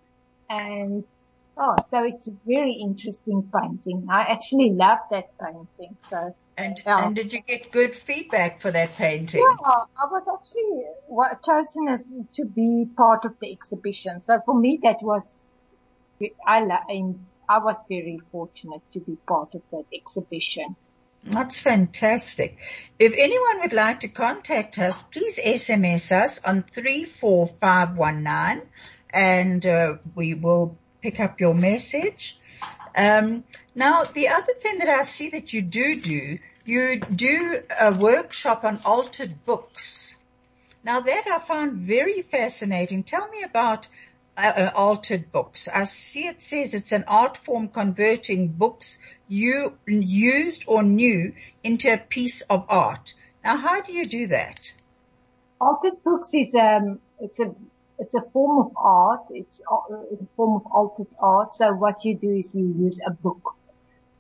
and 0.49 1.05
oh, 1.57 1.77
so 1.89 2.05
it's 2.05 2.29
a 2.29 2.33
very 2.45 2.73
interesting 2.73 3.51
painting. 3.55 4.07
I 4.11 4.23
actually 4.23 4.73
love 4.73 4.99
that 5.11 5.27
painting. 5.41 5.97
So 5.99 6.35
And, 6.57 6.77
Yeah. 6.85 7.07
and 7.07 7.17
did 7.17 7.33
you 7.33 7.41
get 7.43 7.71
good 7.73 7.97
feedback 7.97 8.61
for 8.61 8.71
that 8.73 8.93
painting? 8.93 9.41
yeah, 9.41 9.85
I 9.97 10.05
was 10.11 10.25
actually 10.37 11.35
chosen 11.47 11.89
as 11.89 12.05
to 12.35 12.45
be 12.45 12.87
part 12.97 13.25
of 13.25 13.33
the 13.41 13.51
exhibition. 13.53 14.23
So 14.23 14.41
for 14.45 14.59
me, 14.59 14.79
that 14.83 14.99
was, 15.01 15.25
I, 16.47 16.67
I 17.49 17.59
was 17.59 17.77
very 17.89 18.19
fortunate 18.31 18.83
to 18.93 19.01
be 19.01 19.17
part 19.27 19.55
of 19.55 19.63
that 19.73 19.85
exhibition. 19.95 20.77
That's 21.25 21.61
fantastic. 21.61 22.59
If 22.99 23.15
anyone 23.17 23.61
would 23.61 23.73
like 23.73 24.01
to 24.01 24.09
contact 24.09 24.79
us, 24.79 25.03
please 25.03 25.39
SMS 25.39 26.13
us 26.13 26.43
on 26.43 26.63
34519 26.63 28.63
and 29.11 29.67
uh, 29.67 29.97
we 30.15 30.35
will 30.35 30.79
pick 31.03 31.21
up 31.21 31.41
your 31.41 31.55
message. 31.55 32.39
Um, 32.97 33.45
now, 33.75 34.05
the 34.05 34.29
other 34.29 34.55
thing 34.61 34.79
that 34.79 34.89
I 34.89 35.03
see 35.03 35.31
that 35.31 35.53
you 35.53 35.63
do 35.63 36.01
do, 36.01 36.39
you 36.65 37.01
do 37.01 37.63
a 37.79 37.93
workshop 37.93 38.65
on 38.65 38.81
altered 38.85 39.45
books. 39.45 40.17
Now 40.83 41.01
that 41.01 41.25
I 41.31 41.39
found 41.39 41.75
very 41.75 42.23
fascinating. 42.23 43.05
Tell 43.05 43.29
me 43.29 43.43
about 43.43 43.87
uh, 44.37 44.53
uh, 44.57 44.71
altered 44.75 45.31
books. 45.31 45.69
I 45.69 45.85
see 45.85 46.27
it 46.27 46.41
says 46.41 46.73
it's 46.73 46.93
an 46.93 47.05
art 47.07 47.37
form 47.37 47.69
converting 47.69 48.49
books 48.49 48.99
used 49.31 50.65
or 50.67 50.83
new 50.83 51.33
into 51.63 51.93
a 51.93 51.99
piece 51.99 52.43
of 52.43 52.67
art. 52.69 53.15
Now 53.45 53.57
how 53.57 53.81
do 53.81 53.93
you 53.93 54.05
do 54.05 54.27
that? 54.29 54.73
Altered 55.61 56.03
Books 56.05 56.31
is 56.35 56.55
um 56.55 57.01
it's 57.21 57.41
a 57.41 57.55
it's 57.99 58.15
a 58.15 58.23
form 58.33 58.67
of 58.67 58.73
art. 58.77 59.25
It's 59.31 59.61
a 59.61 60.27
form 60.35 60.57
of 60.57 60.67
altered 60.73 61.15
art. 61.19 61.55
So 61.55 61.73
what 61.73 62.05
you 62.05 62.15
do 62.17 62.31
is 62.31 62.55
you 62.55 62.75
use 62.79 63.01
a 63.07 63.11
book. 63.11 63.55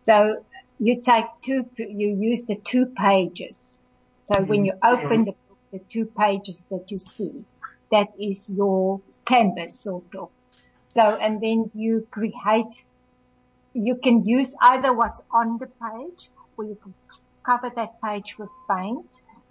So 0.02 0.44
you 0.78 1.00
take 1.00 1.26
two, 1.42 1.68
you 1.76 2.16
use 2.16 2.42
the 2.42 2.56
two 2.56 2.86
pages. 2.86 3.82
So 4.24 4.34
mm-hmm. 4.34 4.46
when 4.46 4.64
you 4.64 4.72
open 4.82 5.24
the 5.24 5.32
book, 5.32 5.58
the 5.72 5.78
two 5.78 6.06
pages 6.06 6.66
that 6.70 6.90
you 6.90 6.98
see, 6.98 7.44
that 7.90 8.08
is 8.18 8.48
your 8.50 9.00
canvas 9.24 9.80
sort 9.80 10.14
of. 10.14 10.30
So, 10.88 11.02
and 11.02 11.40
then 11.40 11.70
you 11.74 12.06
create, 12.10 12.84
you 13.74 13.96
can 14.02 14.24
use 14.24 14.54
either 14.61 14.92
what's 14.92 15.20
on 15.33 15.59
the 15.59 15.66
page 15.66 16.30
or 16.56 16.64
you 16.64 16.76
can 16.83 16.94
cover 17.46 17.70
that 17.74 17.90
page 18.04 18.37
with 18.38 18.48
paint 18.70 19.06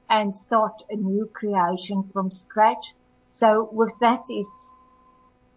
and 0.10 0.36
start 0.36 0.74
a 0.90 0.96
new 0.96 1.30
creation 1.34 2.10
from 2.14 2.32
scratch. 2.32 2.94
So 3.30 3.70
with 3.72 3.94
that 4.02 4.24
is, 4.30 4.50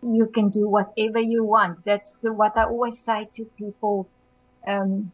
you 0.02 0.26
can 0.34 0.50
do 0.50 0.68
whatever 0.68 1.20
you 1.20 1.44
want. 1.44 1.84
That's 1.84 2.16
the, 2.22 2.32
what 2.32 2.56
I 2.56 2.64
always 2.64 3.02
say 3.02 3.28
to 3.34 3.44
people. 3.58 4.08
Um, 4.66 5.12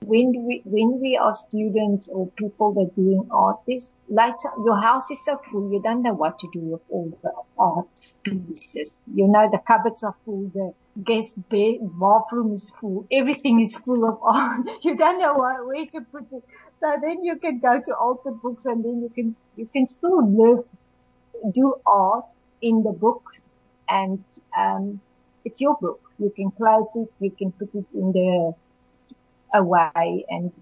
when 0.00 0.32
we 0.46 0.62
when 0.64 1.00
we 1.00 1.16
are 1.16 1.34
students 1.34 2.08
or 2.08 2.28
people 2.30 2.72
that 2.74 2.80
are 2.80 2.94
doing 2.94 3.28
art, 3.30 3.58
this 3.66 3.92
later 4.08 4.50
your 4.64 4.80
house 4.80 5.10
is 5.10 5.24
so 5.24 5.40
full, 5.50 5.70
you 5.72 5.82
don't 5.82 6.02
know 6.02 6.14
what 6.14 6.38
to 6.38 6.48
do 6.52 6.60
with 6.60 6.80
all 6.88 7.18
the 7.22 7.32
art 7.58 7.88
pieces. 8.22 8.98
You 9.12 9.26
know 9.28 9.48
the 9.50 9.58
cupboards 9.58 10.04
are 10.04 10.14
full, 10.24 10.50
the 10.54 10.72
guest 11.02 11.36
bathroom 11.50 12.54
is 12.54 12.70
full, 12.80 13.06
everything 13.10 13.60
is 13.60 13.74
full 13.74 14.08
of 14.08 14.18
art. 14.22 14.66
you 14.82 14.96
don't 14.96 15.18
know 15.18 15.34
where, 15.34 15.64
where 15.64 15.86
to 15.86 16.00
put 16.12 16.32
it. 16.32 16.44
So 16.80 16.96
then 17.02 17.22
you 17.22 17.36
can 17.36 17.58
go 17.58 17.80
to 17.80 17.94
altered 17.96 18.40
books 18.40 18.66
and 18.66 18.84
then 18.84 19.02
you 19.02 19.10
can 19.14 19.36
you 19.56 19.66
can 19.66 19.86
still 19.88 20.26
live 20.26 20.64
do 21.52 21.74
art 21.86 22.26
in 22.62 22.82
the 22.82 22.92
books 22.92 23.48
and 23.88 24.24
um 24.56 25.00
it's 25.44 25.60
your 25.60 25.76
book. 25.76 26.00
You 26.18 26.30
can 26.34 26.50
close 26.52 26.88
it, 26.94 27.12
you 27.20 27.30
can 27.30 27.52
put 27.52 27.74
it 27.74 27.86
in 27.94 28.12
the 28.12 28.54
away 29.52 30.24
and 30.28 30.52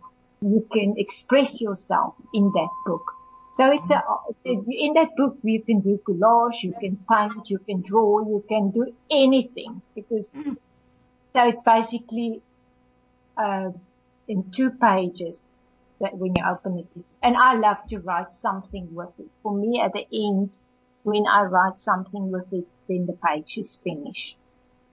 you 0.40 0.66
can 0.72 0.94
express 0.98 1.60
yourself 1.60 2.14
in 2.32 2.52
that 2.54 2.68
book. 2.84 3.12
So 3.54 3.72
it's 3.72 3.90
a, 3.90 4.02
in 4.44 4.92
that 4.94 5.16
book 5.16 5.38
you 5.42 5.62
can 5.62 5.80
do 5.80 5.98
collage, 6.06 6.62
you 6.62 6.74
can 6.78 6.98
paint, 7.10 7.48
you 7.48 7.58
can 7.58 7.80
draw, 7.80 8.20
you 8.20 8.44
can 8.46 8.70
do 8.70 8.92
anything 9.10 9.80
because, 9.94 10.28
so 10.28 11.48
it's 11.48 11.60
basically, 11.62 12.42
uh, 13.36 13.70
in 14.28 14.50
two 14.50 14.70
pages 14.70 15.42
that 16.00 16.14
when 16.16 16.34
you 16.36 16.44
open 16.46 16.78
it 16.78 17.00
is, 17.00 17.14
and 17.22 17.36
I 17.36 17.54
love 17.54 17.78
to 17.88 17.98
write 18.00 18.34
something 18.34 18.94
with 18.94 19.18
it. 19.18 19.28
For 19.42 19.54
me 19.54 19.80
at 19.80 19.94
the 19.94 20.06
end, 20.12 20.58
when 21.04 21.24
I 21.26 21.42
write 21.42 21.80
something 21.80 22.30
with 22.30 22.52
it, 22.52 22.66
then 22.88 23.06
the 23.06 23.14
page 23.14 23.56
is 23.56 23.76
finished. 23.76 24.36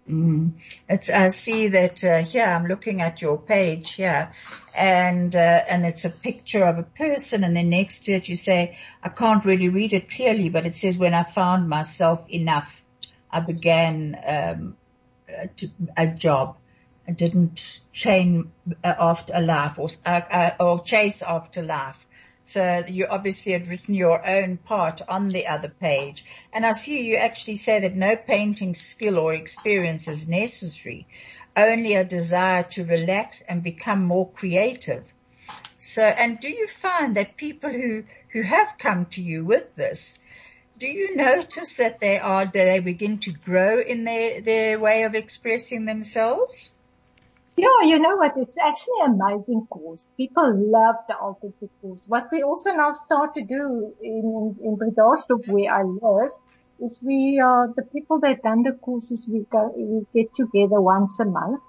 Mm. 0.10 0.54
It's, 0.90 1.10
I 1.10 1.30
see 1.30 1.70
that 1.70 2.04
uh, 2.04 2.24
here. 2.24 2.46
I'm 2.46 2.66
looking 2.66 3.02
at 3.02 3.22
your 3.22 3.38
page 3.38 3.94
here, 3.94 4.34
and 4.76 5.34
uh, 5.34 5.62
and 5.70 5.86
it's 5.86 6.04
a 6.04 6.10
picture 6.10 6.66
of 6.66 6.78
a 6.78 6.84
person, 6.84 7.46
and 7.46 7.56
then 7.56 7.70
next 7.70 8.06
to 8.06 8.12
it 8.12 8.28
you 8.28 8.36
say, 8.36 8.78
I 9.02 9.10
can't 9.10 9.46
really 9.46 9.70
read 9.70 9.94
it 9.94 10.10
clearly, 10.10 10.50
but 10.50 10.66
it 10.66 10.76
says, 10.76 10.98
when 10.98 11.14
I 11.14 11.24
found 11.24 11.70
myself 11.70 12.30
enough, 12.30 12.84
I 13.32 13.40
began 13.40 14.20
um, 14.28 14.78
uh, 15.30 15.48
to, 15.58 15.68
a 15.96 16.08
job. 16.08 16.58
I 17.08 17.12
didn't 17.12 17.80
chain 17.94 18.52
uh, 18.84 18.94
after 18.98 19.34
a 19.36 19.42
life 19.42 19.80
or 19.80 19.90
uh, 20.06 20.52
or 20.60 20.84
chase 20.84 21.22
after 21.22 21.62
life. 21.62 22.06
So 22.46 22.84
you 22.88 23.08
obviously 23.08 23.54
had 23.54 23.68
written 23.68 23.94
your 23.94 24.26
own 24.28 24.58
part 24.58 25.02
on 25.08 25.30
the 25.30 25.48
other 25.48 25.70
page. 25.70 26.26
And 26.52 26.66
I 26.66 26.72
see 26.72 27.08
you 27.08 27.16
actually 27.16 27.56
say 27.56 27.80
that 27.80 27.96
no 27.96 28.18
painting 28.18 28.74
skill 28.74 29.18
or 29.18 29.34
experience 29.34 30.08
is 30.10 30.28
necessary, 30.28 31.08
only 31.56 31.94
a 31.94 32.04
desire 32.04 32.64
to 32.64 32.84
relax 32.84 33.42
and 33.42 33.64
become 33.64 34.04
more 34.04 34.30
creative. 34.30 35.14
So, 35.78 36.02
and 36.02 36.40
do 36.40 36.50
you 36.50 36.68
find 36.68 37.16
that 37.16 37.38
people 37.38 37.70
who, 37.70 38.04
who 38.30 38.42
have 38.42 38.78
come 38.78 39.06
to 39.08 39.22
you 39.22 39.46
with 39.46 39.74
this, 39.76 40.20
do 40.78 40.88
you 40.88 41.16
notice 41.16 41.76
that 41.76 42.02
they 42.02 42.20
are, 42.20 42.46
they 42.46 42.80
begin 42.80 43.20
to 43.20 43.32
grow 43.32 43.80
in 43.80 44.04
their, 44.04 44.42
their 44.42 44.80
way 44.80 45.04
of 45.04 45.16
expressing 45.16 45.86
themselves? 45.86 46.73
Yeah, 47.56 47.82
you 47.84 48.00
know 48.00 48.16
what? 48.16 48.34
It's 48.36 48.58
actually 48.58 49.02
an 49.02 49.20
amazing 49.22 49.68
course. 49.70 50.08
People 50.18 50.72
love 50.72 50.96
the 51.08 51.16
Alphabet 51.16 51.70
course. 51.82 52.06
What 52.08 52.30
we 52.32 52.42
also 52.42 52.72
now 52.72 52.94
start 52.94 53.36
to 53.36 53.44
do 53.44 53.94
in, 54.02 54.58
in 54.64 54.76
Bredasdorp 54.76 55.48
where 55.48 55.72
I 55.72 55.84
live 55.84 56.32
is 56.80 57.00
we, 57.04 57.40
uh, 57.40 57.68
the 57.76 57.84
people 57.84 58.20
that 58.22 58.42
done 58.42 58.64
the 58.64 58.72
courses, 58.72 59.28
we 59.32 59.46
go, 59.52 59.72
we 59.76 60.06
get 60.20 60.34
together 60.34 60.82
once 60.82 61.20
a 61.20 61.26
month 61.26 61.62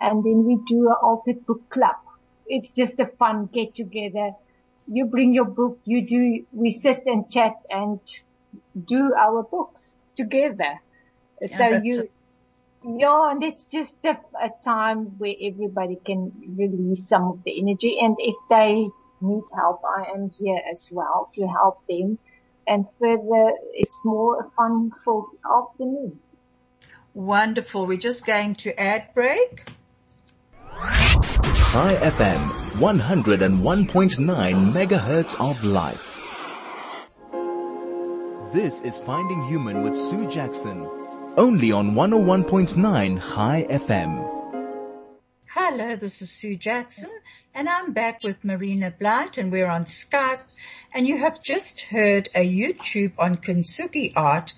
and 0.00 0.22
then 0.24 0.44
we 0.44 0.58
do 0.66 0.88
an 0.88 0.96
Alphabet 1.02 1.44
book 1.44 1.68
club. 1.70 1.96
It's 2.46 2.70
just 2.70 3.00
a 3.00 3.06
fun 3.06 3.48
get 3.52 3.74
together. 3.74 4.30
You 4.86 5.06
bring 5.06 5.34
your 5.34 5.46
book, 5.46 5.80
you 5.84 6.06
do, 6.06 6.44
we 6.52 6.70
sit 6.70 7.02
and 7.06 7.30
chat 7.32 7.54
and 7.68 7.98
do 8.84 9.12
our 9.18 9.42
books 9.42 9.96
together. 10.16 10.78
Yeah, 11.40 11.58
so 11.58 11.80
you, 11.82 12.08
yeah, 12.84 13.30
and 13.30 13.42
it's 13.42 13.64
just 13.64 14.04
a, 14.04 14.18
a, 14.40 14.50
time 14.64 15.18
where 15.18 15.34
everybody 15.40 15.96
can 16.04 16.32
release 16.56 17.08
some 17.08 17.24
of 17.24 17.44
the 17.44 17.60
energy. 17.60 17.98
And 18.00 18.16
if 18.18 18.34
they 18.50 18.88
need 19.20 19.44
help, 19.54 19.82
I 19.84 20.10
am 20.14 20.30
here 20.38 20.60
as 20.70 20.90
well 20.90 21.30
to 21.34 21.46
help 21.46 21.86
them. 21.88 22.18
And 22.66 22.86
further, 22.98 23.52
it's 23.72 24.00
more 24.04 24.40
a 24.40 24.50
fun 24.50 24.90
full 25.04 25.28
afternoon. 25.44 26.18
Wonderful. 27.14 27.86
We're 27.86 27.98
just 27.98 28.26
going 28.26 28.56
to 28.56 28.78
ad 28.80 29.14
break. 29.14 29.70
Hi 30.68 31.94
FM, 31.94 32.48
101.9 32.80 34.72
megahertz 34.72 35.40
of 35.40 35.62
life. 35.64 36.08
This 38.52 38.80
is 38.82 38.98
Finding 38.98 39.46
Human 39.46 39.82
with 39.82 39.96
Sue 39.96 40.28
Jackson 40.28 41.01
only 41.36 41.72
on 41.72 41.94
101.9 41.94 43.18
High 43.18 43.66
FM. 43.70 44.28
Hello, 45.46 45.96
this 45.96 46.20
is 46.20 46.30
Sue 46.30 46.56
Jackson 46.56 47.10
and 47.54 47.70
I'm 47.70 47.92
back 47.92 48.22
with 48.22 48.44
Marina 48.44 48.90
Blight 48.90 49.38
and 49.38 49.50
we're 49.50 49.68
on 49.68 49.86
Skype 49.86 50.40
and 50.92 51.08
you 51.08 51.18
have 51.18 51.42
just 51.42 51.80
heard 51.82 52.28
a 52.34 52.46
YouTube 52.46 53.12
on 53.18 53.38
kintsugi 53.38 54.12
art 54.14 54.52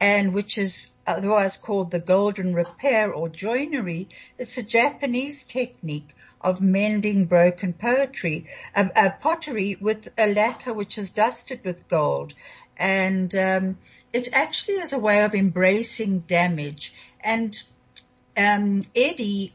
and 0.00 0.34
which 0.34 0.58
is 0.58 0.90
otherwise 1.06 1.56
called 1.56 1.90
the 1.90 1.98
golden 1.98 2.54
repair 2.54 3.10
or 3.10 3.30
joinery. 3.30 4.08
It's 4.36 4.58
a 4.58 4.62
Japanese 4.62 5.44
technique 5.44 6.14
of 6.42 6.60
mending 6.60 7.24
broken 7.24 7.72
poetry, 7.72 8.46
uh, 8.76 9.10
pottery 9.20 9.76
with 9.80 10.08
a 10.18 10.32
lacquer 10.32 10.74
which 10.74 10.98
is 10.98 11.10
dusted 11.10 11.64
with 11.64 11.88
gold 11.88 12.34
and 12.78 13.34
um, 13.34 13.78
it 14.12 14.28
actually 14.32 14.76
is 14.76 14.92
a 14.92 14.98
way 14.98 15.24
of 15.24 15.34
embracing 15.34 16.20
damage. 16.20 16.94
And 17.20 17.60
um, 18.36 18.84
Eddie, 18.94 19.52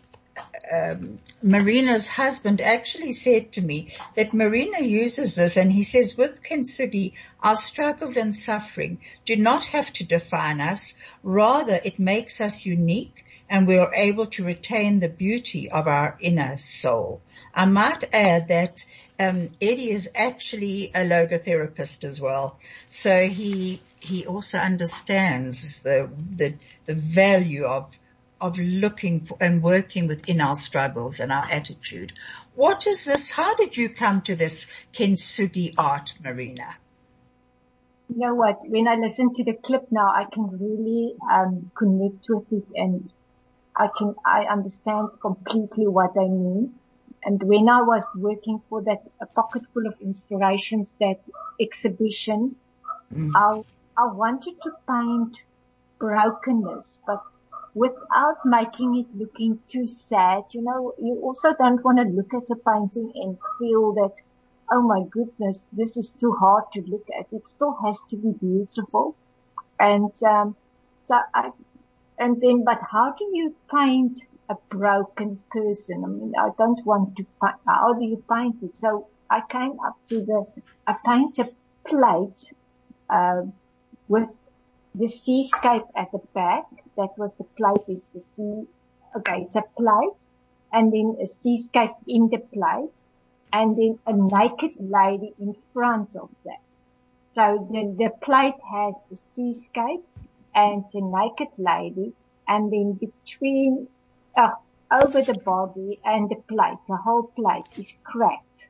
um, 0.72 1.20
Marina's 1.42 2.08
husband, 2.08 2.60
actually 2.62 3.14
said 3.14 3.54
to 3.54 3.62
me 3.62 3.94
that 4.16 4.34
Marina 4.34 4.82
uses 4.82 5.36
this, 5.36 5.58
and 5.58 5.72
he 5.72 5.84
says, 5.84 6.18
with 6.18 6.44
kintsugi, 6.44 7.14
our 7.42 7.56
struggles 7.56 8.18
and 8.18 8.36
suffering 8.36 9.00
do 9.26 9.36
not 9.36 9.66
have 9.66 9.92
to 9.94 10.04
define 10.04 10.60
us. 10.60 10.94
Rather, 11.24 11.80
it 11.84 12.00
makes 12.00 12.42
us 12.42 12.66
unique 12.66 13.24
and 13.50 13.68
we 13.68 13.78
are 13.78 13.94
able 13.94 14.26
to 14.26 14.44
retain 14.44 15.00
the 15.00 15.10
beauty 15.10 15.70
of 15.70 15.88
our 15.88 16.18
inner 16.20 16.58
soul. 16.58 17.22
I 17.54 17.66
might 17.66 18.04
add 18.14 18.48
that 18.48 18.84
um, 19.20 19.50
Eddie 19.62 19.92
is 19.92 20.10
actually 20.16 20.92
a 20.94 21.00
logotherapist 21.06 22.04
as 22.04 22.20
well, 22.20 22.60
so 22.90 23.28
he 23.28 23.82
he 24.00 24.26
also 24.26 24.58
understands 24.58 25.80
the 25.80 26.10
the 26.36 26.56
the 26.86 26.96
value 26.96 27.66
of 27.66 27.92
of 28.42 28.58
looking 28.58 29.22
for 29.22 29.38
and 29.40 29.64
working 29.64 30.08
within 30.08 30.42
our 30.42 30.56
struggles 30.56 31.20
and 31.20 31.32
our 31.32 31.46
attitude. 31.50 32.12
What 32.56 32.88
is 32.88 33.06
this? 33.06 33.32
How 33.32 33.56
did 33.56 33.78
you 33.78 33.90
come 33.90 34.22
to 34.24 34.36
this 34.36 34.68
kintsugi 34.94 35.76
art, 35.78 36.14
Marina? 36.24 36.76
You 38.10 38.20
know 38.20 38.36
what? 38.36 38.62
When 38.68 38.88
I 38.88 38.96
listen 38.96 39.34
to 39.36 39.44
the 39.44 39.54
clip 39.54 39.88
now, 39.92 40.12
I 40.14 40.26
can 40.26 40.50
really 40.60 41.16
um, 41.32 41.72
connect 41.76 42.26
with 42.30 42.52
it, 42.52 42.66
and 42.76 43.10
I 43.76 43.88
can 43.96 44.16
I 44.26 44.46
understand 44.46 45.10
completely 45.22 45.88
what 45.88 46.14
they 46.14 46.28
mean. 46.28 46.74
And 47.26 47.42
when 47.44 47.70
I 47.70 47.82
was 47.82 48.06
working 48.16 48.62
for 48.70 48.82
that 48.84 49.04
a 49.22 49.26
pocket 49.26 49.64
full 49.74 49.88
of 49.88 49.96
inspirations, 50.02 50.96
that 51.00 51.20
exhibition, 51.60 52.56
mm. 53.14 53.32
I, 53.36 53.62
I 54.02 54.12
wanted 54.12 54.62
to 54.64 54.72
paint 54.88 55.44
brokenness, 56.00 57.02
but 57.08 57.24
without 57.74 58.38
making 58.46 58.98
it 58.98 59.18
looking 59.18 59.60
too 59.68 59.88
sad. 59.88 60.44
You 60.52 60.62
know, 60.62 60.94
you 61.02 61.20
also 61.22 61.54
don't 61.54 61.84
want 61.84 61.98
to 61.98 62.04
look 62.04 62.34
at 62.34 62.50
a 62.50 62.56
painting 62.56 63.12
and 63.16 63.38
feel 63.60 63.94
that, 63.94 64.16
oh 64.72 64.82
my 64.82 65.04
goodness, 65.10 65.68
this 65.74 65.98
is 65.98 66.12
too 66.12 66.34
hard 66.34 66.66
to 66.74 66.82
look 66.82 67.08
at. 67.18 67.28
It 67.32 67.48
still 67.48 67.76
has 67.84 68.00
to 68.10 68.18
be 68.18 68.32
beautiful. 68.32 69.16
And, 69.80 70.12
um, 70.24 70.56
so 71.06 71.20
I, 71.34 71.52
and 72.18 72.40
then, 72.42 72.64
but 72.64 72.80
how 72.92 73.14
do 73.14 73.26
you 73.34 73.56
paint 73.74 74.20
a 74.50 74.56
broken 74.70 75.40
person? 75.52 76.04
I 76.04 76.08
mean, 76.08 76.34
I 76.38 76.50
don't 76.58 76.86
want 76.86 77.16
to, 77.18 77.26
paint. 77.42 77.56
how 77.66 77.94
do 77.94 78.06
you 78.06 78.24
paint 78.30 78.58
it? 78.62 78.78
So 78.78 79.08
I 79.30 79.42
came 79.50 79.80
up 79.80 79.98
to 80.10 80.24
the, 80.24 80.46
I 80.88 80.96
paint 81.06 81.38
a 81.40 81.50
plate, 81.88 82.54
uh, 83.10 83.44
with 84.08 84.38
the 84.96 85.08
seascape 85.08 85.86
at 85.96 86.12
the 86.12 86.20
back. 86.34 86.66
That 86.98 87.18
was 87.18 87.34
the 87.34 87.46
plate 87.58 87.86
is 87.88 88.06
the 88.14 88.22
sea. 88.22 88.68
Okay, 89.16 89.44
it's 89.46 89.56
a 89.56 89.64
plate 89.78 90.24
and 90.72 90.92
then 90.92 91.18
a 91.22 91.28
seascape 91.28 91.96
in 92.08 92.30
the 92.30 92.40
plate 92.40 93.00
and 93.52 93.78
then 93.78 94.00
a 94.08 94.14
naked 94.14 94.72
lady 94.80 95.34
in 95.40 95.56
front 95.74 96.16
of 96.16 96.30
that. 96.46 96.62
So 97.34 97.68
the, 97.72 97.96
the 97.98 98.10
plate 98.24 98.60
has 98.72 98.96
the 99.10 99.16
seascape 99.16 100.06
and 100.54 100.84
the 100.94 101.02
naked 101.02 101.50
lady 101.58 102.14
and 102.48 102.72
then 102.72 102.94
between, 102.94 103.88
uh, 104.36 104.52
over 104.92 105.22
the 105.22 105.40
body 105.46 106.00
and 106.04 106.30
the 106.30 106.36
plate, 106.36 106.78
the 106.88 106.98
whole 106.98 107.24
plate 107.24 107.78
is 107.78 107.98
cracked. 108.04 108.68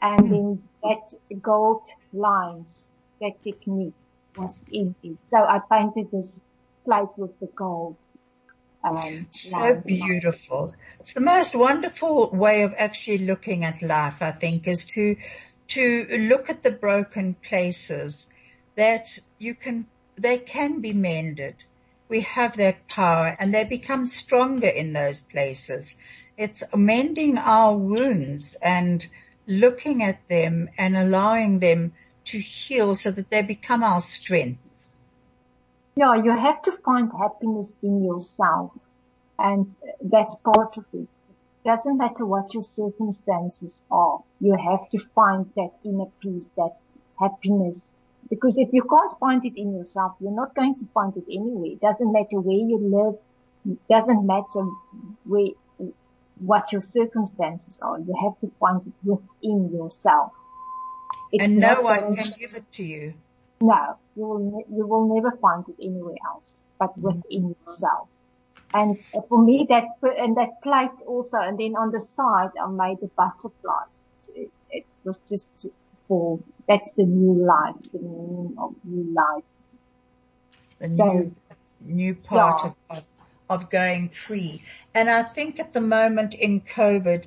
And 0.00 0.32
then 0.32 0.62
that 0.82 1.14
gold 1.40 1.86
lines, 2.12 2.90
that 3.20 3.40
technique 3.42 3.94
was 4.36 4.64
in 4.70 4.94
it. 5.02 5.16
So 5.30 5.38
I 5.38 5.60
painted 5.70 6.10
this 6.10 6.40
plate 6.84 7.08
with 7.16 7.38
the 7.38 7.46
gold. 7.46 7.96
Um, 8.84 9.26
so 9.30 9.74
beautiful. 9.74 10.74
It's 10.98 11.14
the 11.14 11.20
most 11.20 11.54
wonderful 11.54 12.30
way 12.30 12.62
of 12.62 12.74
actually 12.76 13.18
looking 13.18 13.64
at 13.64 13.80
life, 13.80 14.22
I 14.22 14.32
think, 14.32 14.66
is 14.66 14.86
to, 14.86 15.16
to 15.68 16.06
look 16.28 16.50
at 16.50 16.64
the 16.64 16.72
broken 16.72 17.34
places 17.34 18.28
that 18.74 19.18
you 19.38 19.54
can, 19.54 19.86
they 20.16 20.38
can 20.38 20.80
be 20.80 20.94
mended. 20.94 21.64
We 22.12 22.20
have 22.20 22.58
that 22.58 22.88
power 22.88 23.34
and 23.38 23.54
they 23.54 23.64
become 23.64 24.04
stronger 24.04 24.68
in 24.68 24.92
those 24.92 25.18
places. 25.18 25.96
It's 26.36 26.62
mending 26.76 27.38
our 27.38 27.74
wounds 27.74 28.54
and 28.60 29.06
looking 29.46 30.02
at 30.02 30.28
them 30.28 30.68
and 30.76 30.94
allowing 30.94 31.58
them 31.60 31.94
to 32.26 32.38
heal 32.38 32.94
so 32.96 33.10
that 33.12 33.30
they 33.30 33.40
become 33.40 33.82
our 33.82 34.02
strength. 34.02 34.94
Yeah, 35.96 36.16
you 36.16 36.32
have 36.32 36.60
to 36.64 36.72
find 36.84 37.10
happiness 37.18 37.74
in 37.82 38.04
yourself 38.04 38.72
and 39.38 39.74
that's 40.02 40.34
part 40.34 40.76
of 40.76 40.84
it. 40.92 41.08
Doesn't 41.64 41.96
matter 41.96 42.26
what 42.26 42.52
your 42.52 42.62
circumstances 42.62 43.86
are. 43.90 44.22
You 44.38 44.54
have 44.58 44.86
to 44.90 44.98
find 45.14 45.50
that 45.56 45.70
inner 45.82 46.10
peace, 46.20 46.50
that 46.58 46.76
happiness. 47.18 47.96
Because 48.30 48.58
if 48.58 48.68
you 48.72 48.82
can't 48.82 49.18
find 49.18 49.44
it 49.44 49.56
in 49.56 49.76
yourself, 49.76 50.12
you're 50.20 50.32
not 50.34 50.54
going 50.54 50.74
to 50.76 50.86
find 50.94 51.16
it 51.16 51.24
anywhere. 51.30 51.72
It 51.72 51.80
doesn't 51.80 52.12
matter 52.12 52.40
where 52.40 52.56
you 52.56 52.78
live. 52.78 53.18
It 53.70 53.78
doesn't 53.88 54.26
matter 54.26 54.66
where, 55.24 55.50
what 56.38 56.72
your 56.72 56.82
circumstances 56.82 57.80
are. 57.82 57.98
You 57.98 58.14
have 58.22 58.38
to 58.40 58.50
find 58.58 58.80
it 58.86 58.92
within 59.04 59.70
yourself. 59.72 60.32
It's 61.32 61.44
and 61.44 61.56
no 61.56 61.82
one 61.82 62.16
can 62.16 62.32
give 62.38 62.54
it 62.54 62.70
to 62.72 62.84
you. 62.84 63.14
No, 63.60 63.96
you 64.16 64.26
will, 64.26 64.64
you 64.70 64.86
will 64.86 65.14
never 65.14 65.36
find 65.36 65.64
it 65.68 65.76
anywhere 65.80 66.16
else, 66.26 66.64
but 66.78 66.90
mm-hmm. 66.90 67.02
within 67.02 67.54
yourself. 67.66 68.08
And 68.74 68.98
for 69.28 69.42
me, 69.42 69.66
that, 69.68 69.84
and 70.18 70.36
that 70.36 70.62
plate 70.62 70.90
also, 71.06 71.36
and 71.36 71.58
then 71.58 71.76
on 71.76 71.92
the 71.92 72.00
side, 72.00 72.50
I 72.60 72.68
made 72.68 72.98
the 73.00 73.08
butterflies. 73.16 74.04
It, 74.34 74.50
it 74.70 74.86
was 75.04 75.20
just 75.28 75.66
for, 76.08 76.40
that's 76.68 76.92
the 76.92 77.04
new 77.04 77.44
life, 77.44 77.76
the 77.92 77.98
meaning 77.98 78.54
of 78.58 78.74
new 78.84 79.14
life. 79.14 79.44
The 80.78 80.94
so, 80.94 81.12
new, 81.12 81.34
new 81.80 82.14
part 82.14 82.62
yeah. 82.64 82.70
of, 82.90 82.98
of, 82.98 83.04
of 83.50 83.70
going 83.70 84.08
free. 84.08 84.62
And 84.94 85.08
I 85.10 85.22
think 85.22 85.60
at 85.60 85.72
the 85.72 85.80
moment 85.80 86.34
in 86.34 86.60
COVID, 86.60 87.24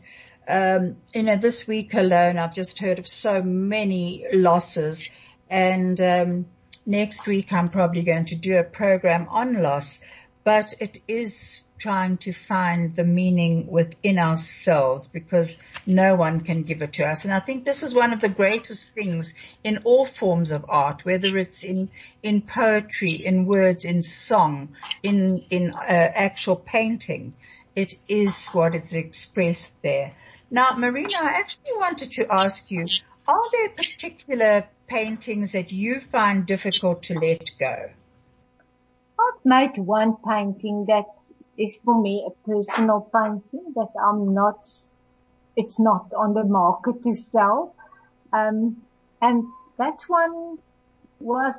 um, 0.48 0.98
you 1.14 1.24
know, 1.24 1.36
this 1.36 1.68
week 1.68 1.94
alone, 1.94 2.38
I've 2.38 2.54
just 2.54 2.80
heard 2.80 3.00
of 3.00 3.08
so 3.08 3.42
many 3.42 4.26
losses 4.32 5.10
and, 5.50 6.00
um, 6.02 6.46
next 6.86 7.26
week 7.26 7.52
I'm 7.52 7.70
probably 7.70 8.04
going 8.04 8.26
to 8.26 8.36
do 8.36 8.58
a 8.58 8.64
program 8.64 9.28
on 9.30 9.62
loss, 9.62 10.02
but 10.44 10.74
it 10.80 11.00
is 11.08 11.62
trying 11.86 12.18
to 12.18 12.34
find 12.34 12.96
the 12.96 13.04
meaning 13.04 13.68
within 13.68 14.18
ourselves 14.18 15.08
because 15.08 15.56
no 15.86 16.16
one 16.16 16.42
can 16.42 16.64
give 16.64 16.82
it 16.82 16.94
to 16.94 17.06
us. 17.06 17.26
And 17.26 17.32
I 17.32 17.40
think 17.40 17.64
this 17.64 17.84
is 17.84 17.94
one 17.94 18.12
of 18.12 18.22
the 18.22 18.36
greatest 18.42 18.96
things 18.96 19.36
in 19.64 19.78
all 19.84 20.08
forms 20.08 20.50
of 20.50 20.66
art, 20.68 21.06
whether 21.06 21.38
it's 21.38 21.64
in, 21.64 21.90
in 22.24 22.42
poetry, 22.42 23.12
in 23.12 23.46
words, 23.46 23.86
in 23.86 24.02
song, 24.02 24.70
in, 25.04 25.46
in 25.52 25.76
uh, 25.76 25.78
actual 25.78 26.56
painting. 26.56 27.36
It 27.76 27.94
is 28.08 28.48
what 28.48 28.74
is 28.74 28.96
expressed 28.96 29.80
there. 29.84 30.16
Now, 30.50 30.72
Marina, 30.76 31.18
I 31.22 31.34
actually 31.38 31.74
wanted 31.76 32.14
to 32.14 32.26
ask 32.34 32.72
you, 32.72 32.88
are 33.28 33.44
there 33.52 33.70
particular 33.70 34.66
paintings 34.88 35.52
that 35.52 35.72
you 35.72 36.02
find 36.12 36.48
difficult 36.48 37.04
to 37.04 37.20
let 37.20 37.52
go? 37.60 37.92
I've 39.20 39.46
made 39.46 39.78
one 39.78 40.18
painting 40.28 40.86
that 40.88 41.06
is 41.58 41.78
for 41.78 42.02
me 42.02 42.28
a 42.28 42.48
personal 42.48 43.02
painting 43.14 43.74
that 43.76 43.90
I'm 44.02 44.34
not, 44.34 44.70
it's 45.56 45.80
not 45.80 46.14
on 46.14 46.34
the 46.34 46.44
market 46.44 47.04
to 47.04 47.14
sell. 47.14 47.76
Um, 48.34 48.82
and 49.22 49.46
that 49.78 50.04
one 50.08 50.58
was, 51.20 51.56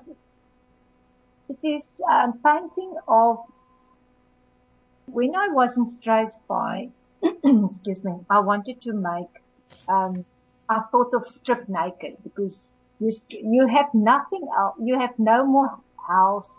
it 1.49 1.59
is 1.63 2.01
a 2.11 2.33
painting 2.45 2.95
of 3.09 3.39
when 5.07 5.35
I 5.35 5.49
was 5.49 5.77
in 5.79 5.87
Struisbaai, 5.87 6.91
excuse 7.23 8.05
me, 8.05 8.15
I 8.29 8.41
wanted 8.41 8.83
to 8.83 8.93
make, 8.93 9.43
um, 9.89 10.25
I 10.69 10.81
thought 10.91 11.15
of 11.15 11.29
strip 11.29 11.69
naked 11.69 12.17
because 12.23 12.73
you, 12.99 13.11
you 13.29 13.67
have 13.69 13.93
nothing 13.95 14.47
else, 14.57 14.77
you 14.83 14.99
have 14.99 15.19
no 15.19 15.47
more 15.47 15.79
house, 16.07 16.51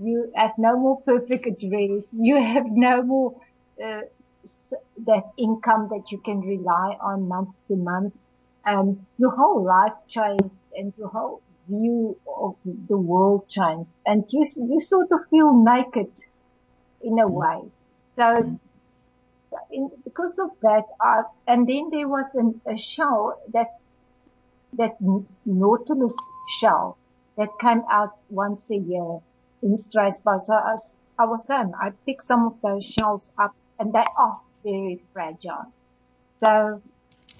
you 0.00 0.32
have 0.34 0.52
no 0.58 0.78
more 0.78 1.00
perfect 1.00 1.46
address, 1.46 2.08
you 2.12 2.36
have 2.42 2.66
no 2.66 3.02
more, 3.02 3.40
uh, 3.82 4.02
that 5.06 5.24
income 5.36 5.88
that 5.90 6.12
you 6.12 6.18
can 6.18 6.40
rely 6.40 6.96
on 7.00 7.28
month 7.28 7.50
to 7.68 7.76
month. 7.76 8.14
Um, 8.64 9.06
your 9.18 9.30
whole 9.30 9.64
life 9.64 9.92
changed 10.08 10.56
and 10.76 10.92
your 10.98 11.08
whole 11.08 11.40
view 11.68 12.16
of 12.36 12.56
the 12.64 12.96
world 12.96 13.48
changed 13.48 13.90
and 14.04 14.24
you, 14.32 14.44
you 14.56 14.80
sort 14.80 15.10
of 15.12 15.20
feel 15.30 15.52
naked 15.52 16.12
in 17.02 17.18
a 17.18 17.28
way. 17.28 17.62
So 18.16 18.58
in, 19.70 19.90
because 20.04 20.38
of 20.38 20.50
that, 20.62 20.84
uh, 21.00 21.22
and 21.46 21.68
then 21.68 21.90
there 21.90 22.08
was 22.08 22.26
an, 22.34 22.60
a 22.66 22.76
show 22.76 23.34
that, 23.52 23.80
that 24.74 24.96
Nautilus 25.44 26.16
show 26.58 26.96
that 27.36 27.48
came 27.60 27.82
out 27.90 28.16
once 28.30 28.70
a 28.70 28.76
year 28.76 29.20
in 29.66 29.76
Struisbaai. 29.76 30.40
So 30.42 30.54
I, 30.54 30.76
I 31.18 31.24
was 31.26 31.46
saying, 31.46 31.72
I 31.80 31.90
picked 32.06 32.24
some 32.24 32.46
of 32.46 32.54
those 32.62 32.84
shells 32.84 33.30
up 33.38 33.54
and 33.78 33.92
they 33.92 34.06
are 34.16 34.40
very 34.64 35.02
fragile. 35.12 35.72
So 36.38 36.82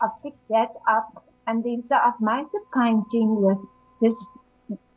I 0.00 0.08
picked 0.22 0.48
that 0.48 0.72
up 0.88 1.24
and 1.46 1.62
then 1.64 1.84
so 1.84 1.96
I've 1.96 2.20
made 2.20 2.46
the 2.52 2.62
painting 2.74 3.40
with 3.40 3.58
this 4.00 4.16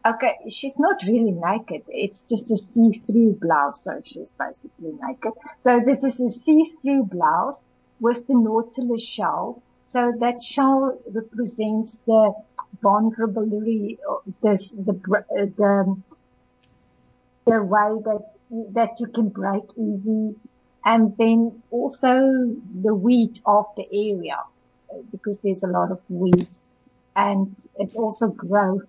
okay, 0.05 0.35
she's 0.49 0.77
not 0.79 1.03
really 1.03 1.31
naked. 1.31 1.83
It's 1.87 2.21
just 2.23 2.51
a 2.51 2.57
see-through 2.57 3.37
blouse, 3.41 3.83
so 3.83 4.01
she's 4.03 4.33
basically 4.33 4.93
naked. 5.05 5.33
So 5.59 5.81
this 5.85 6.03
is 6.03 6.19
a 6.19 6.29
see-through 6.31 7.03
blouse 7.05 7.65
with 7.99 8.25
the 8.27 8.35
nautilus 8.35 9.03
shell. 9.03 9.61
So 9.87 10.13
that 10.19 10.41
shell 10.41 10.99
represents 11.11 11.99
the 12.05 12.33
vulnerability, 12.81 13.99
the, 14.41 14.49
uh, 14.49 14.55
the, 14.85 15.53
the, 15.57 16.01
the 17.49 17.63
way 17.63 18.01
that, 18.05 18.73
that 18.73 18.99
you 18.99 19.07
can 19.07 19.29
break 19.29 19.63
easy. 19.77 20.35
And 20.85 21.15
then 21.17 21.61
also 21.71 22.55
the 22.81 22.93
wheat 22.93 23.41
of 23.45 23.65
the 23.75 23.85
area, 23.91 24.37
because 25.11 25.39
there's 25.39 25.63
a 25.63 25.67
lot 25.67 25.91
of 25.91 25.99
wheat 26.09 26.49
and 27.15 27.55
it's 27.77 27.95
also 27.95 28.27
growth 28.27 28.83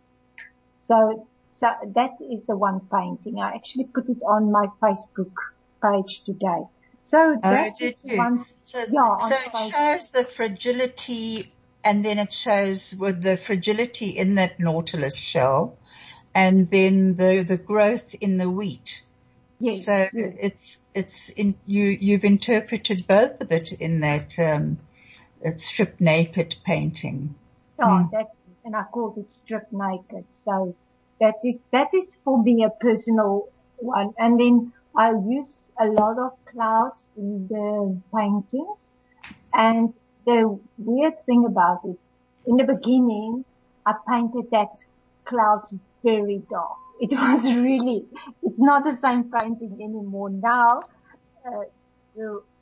so, 0.90 1.28
so 1.52 1.70
that 1.94 2.14
is 2.20 2.42
the 2.42 2.56
one 2.56 2.80
painting. 2.92 3.38
I 3.38 3.54
actually 3.54 3.84
put 3.84 4.08
it 4.08 4.22
on 4.26 4.50
my 4.50 4.66
Facebook 4.82 5.30
page 5.80 6.24
today. 6.24 6.62
So 7.04 7.36
oh, 7.40 7.48
that 7.48 7.80
is 7.80 7.94
one. 8.02 8.44
So, 8.62 8.84
yeah, 8.90 9.18
so 9.18 9.36
it 9.36 9.70
shows 9.72 10.10
the 10.10 10.24
fragility 10.24 11.52
and 11.84 12.04
then 12.04 12.18
it 12.18 12.32
shows 12.32 12.92
with 12.98 13.22
the 13.22 13.36
fragility 13.36 14.08
in 14.08 14.34
that 14.34 14.58
nautilus 14.58 15.16
shell 15.16 15.78
and 16.34 16.70
then 16.70 17.16
the, 17.16 17.42
the 17.42 17.56
growth 17.56 18.14
in 18.20 18.36
the 18.36 18.50
wheat. 18.50 19.02
Yes, 19.58 19.84
so 19.84 19.92
yes. 19.92 20.12
it's, 20.14 20.78
it's 20.94 21.28
in, 21.30 21.54
you, 21.66 21.84
you've 21.84 22.24
interpreted 22.24 23.06
both 23.06 23.40
of 23.40 23.52
it 23.52 23.72
in 23.72 24.00
that, 24.00 24.38
um, 24.38 24.78
strip 25.56 26.00
naked 26.00 26.56
painting. 26.64 27.34
Yeah, 27.78 27.84
mm. 27.86 28.10
that 28.12 28.30
and 28.64 28.76
I 28.76 28.84
called 28.84 29.18
it 29.18 29.30
strip 29.30 29.68
naked. 29.72 30.24
So 30.44 30.76
that 31.20 31.36
is, 31.44 31.60
that 31.72 31.88
is 31.94 32.16
for 32.24 32.42
me 32.42 32.64
a 32.64 32.70
personal 32.70 33.48
one. 33.78 34.12
And 34.18 34.38
then 34.38 34.72
I 34.94 35.10
use 35.10 35.70
a 35.78 35.86
lot 35.86 36.18
of 36.18 36.32
clouds 36.44 37.08
in 37.16 37.48
the 37.48 38.00
paintings. 38.14 38.90
And 39.52 39.94
the 40.26 40.58
weird 40.78 41.24
thing 41.26 41.44
about 41.46 41.80
it, 41.84 41.98
in 42.46 42.56
the 42.56 42.64
beginning, 42.64 43.44
I 43.86 43.94
painted 44.08 44.50
that 44.50 44.70
clouds 45.24 45.74
very 46.02 46.42
dark. 46.50 46.78
It 47.00 47.12
was 47.12 47.44
really, 47.56 48.04
it's 48.42 48.60
not 48.60 48.84
the 48.84 48.92
same 48.92 49.30
painting 49.30 49.78
anymore 49.80 50.28
now. 50.28 50.82
Uh, 51.46 51.64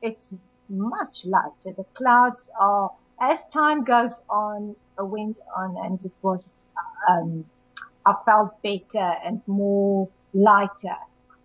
it's 0.00 0.32
much 0.68 1.24
lighter. 1.24 1.74
The 1.76 1.84
clouds 1.94 2.48
are, 2.58 2.92
as 3.20 3.40
time 3.52 3.82
goes 3.82 4.20
on, 4.30 4.76
I 4.96 5.02
went 5.02 5.40
on 5.56 5.76
and 5.84 6.04
it 6.04 6.12
was, 6.22 6.66
um, 7.08 7.46
I 8.06 8.14
felt 8.24 8.62
better 8.62 9.12
and 9.24 9.42
more 9.48 10.08
lighter. 10.32 10.96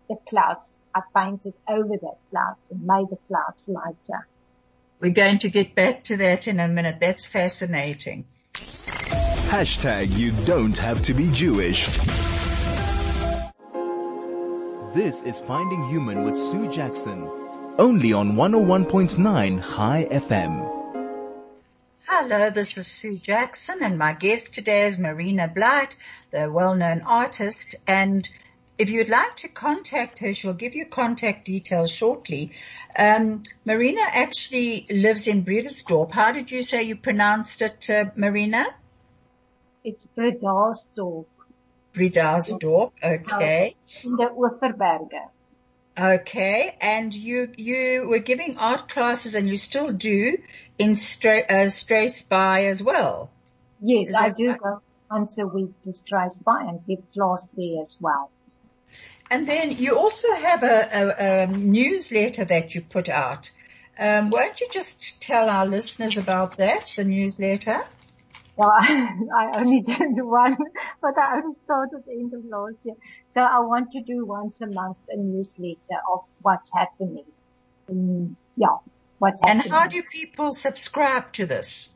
The 0.07 0.17
clouds, 0.27 0.83
I 0.93 1.01
painted 1.15 1.53
over 1.67 1.97
the 1.97 2.13
clouds 2.29 2.69
and 2.69 2.85
made 2.85 3.07
the 3.09 3.17
clouds 3.27 3.67
lighter. 3.67 4.27
We're 4.99 5.11
going 5.11 5.39
to 5.39 5.49
get 5.49 5.73
back 5.73 6.03
to 6.05 6.17
that 6.17 6.47
in 6.47 6.59
a 6.59 6.67
minute. 6.67 6.99
That's 6.99 7.25
fascinating. 7.25 8.25
Hashtag 9.54 10.18
you 10.18 10.32
don't 10.47 10.76
have 10.80 11.04
to 11.04 11.14
be 11.14 11.30
Jewish. 11.30 11.86
This 14.95 15.22
is 15.22 15.38
Finding 15.38 15.88
Human 15.89 16.24
with 16.24 16.36
Sue 16.36 16.72
Jackson. 16.72 17.30
Only 17.78 18.14
on 18.14 18.32
101.9 18.32 19.76
Chai 19.76 20.08
FM. 20.10 20.68
Hello, 22.08 22.49
this 22.49 22.80
is 22.80 22.88
Sue 22.88 23.20
Jackson 23.20 23.84
and 23.84 23.99
my 23.99 24.14
guest 24.14 24.56
today 24.56 24.88
is 24.88 24.97
Marina 24.97 25.47
Blight, 25.47 25.97
the 26.32 26.49
well-known 26.51 27.01
artist. 27.01 27.76
And 27.86 28.28
if 28.80 28.89
you'd 28.89 29.08
like 29.08 29.36
to 29.36 29.49
contact 29.49 30.18
her, 30.22 30.34
she'll 30.34 30.56
give 30.56 30.74
you 30.74 30.88
contact 30.88 31.45
details 31.45 31.91
shortly. 31.91 32.54
Um, 32.97 33.43
Marina 33.66 34.01
actually 34.01 34.88
lives 34.89 35.28
in 35.28 35.45
Bredasdorp. 35.45 36.12
How 36.12 36.32
did 36.32 36.49
you 36.49 36.64
say 36.64 36.82
you 36.82 36.95
pronounced 36.95 37.62
it, 37.62 37.88
uh, 37.91 38.06
Marina? 38.16 38.66
It's 39.84 40.07
Bredasdorp. 40.17 41.25
Bredasdorp, 41.93 42.91
okay. 43.03 43.75
In 44.03 44.15
the 44.15 44.25
Oeverberge. 44.25 45.29
Okay, 45.99 46.75
and 46.81 47.13
you 47.13 47.51
you 47.55 48.07
were 48.07 48.19
giving 48.19 48.57
art 48.57 48.89
classes, 48.89 49.36
and 49.36 49.47
you 49.47 49.57
still 49.57 49.91
do 49.91 50.39
in 50.79 50.95
Stra- 50.95 51.45
uh, 51.47 51.69
as 51.69 52.81
well. 52.81 53.29
Yes, 53.79 54.15
I 54.15 54.29
do 54.29 54.49
right? 54.49 54.59
go 54.59 54.81
once 55.11 55.38
a 55.38 55.45
week 55.45 55.79
to 55.84 55.91
Struisbaai 55.91 56.69
and 56.69 56.79
give 56.88 56.99
class 57.13 57.47
there 57.55 57.81
as 57.81 57.97
well. 57.99 58.31
And 59.29 59.47
then 59.47 59.71
you 59.71 59.97
also 59.97 60.34
have 60.34 60.63
a, 60.63 60.89
a, 60.91 61.43
a 61.43 61.47
newsletter 61.47 62.45
that 62.45 62.73
you 62.73 62.81
put 62.81 63.09
out. 63.09 63.51
Um, 63.99 64.31
won't 64.31 64.61
you 64.61 64.69
just 64.71 65.21
tell 65.21 65.49
our 65.49 65.67
listeners 65.67 66.17
about 66.17 66.57
that, 66.57 66.93
the 66.97 67.03
newsletter? 67.03 67.84
Well, 68.56 68.72
I, 68.80 69.51
only 69.56 69.82
did 69.82 70.18
one, 70.18 70.58
but 71.01 71.18
I 71.18 71.38
only 71.38 71.56
started 71.64 72.04
end 72.08 72.34
of 72.34 72.45
last 72.45 72.78
year. 72.84 72.95
So 73.34 73.41
I 73.41 73.60
want 73.60 73.91
to 73.91 74.01
do 74.01 74.26
once 74.26 74.62
a 74.62 74.68
month 74.68 74.97
a 75.10 75.18
newsletter 75.18 75.99
of 76.12 76.22
what's 76.41 76.72
happening. 76.74 77.26
Um, 77.89 78.38
yeah, 78.56 78.78
what's 79.18 79.41
and 79.41 79.62
happening. 79.62 79.74
And 79.74 79.82
how 79.82 79.88
do 79.88 80.04
people 80.04 80.51
subscribe 80.51 81.34
to 81.34 81.45
this? 81.45 81.89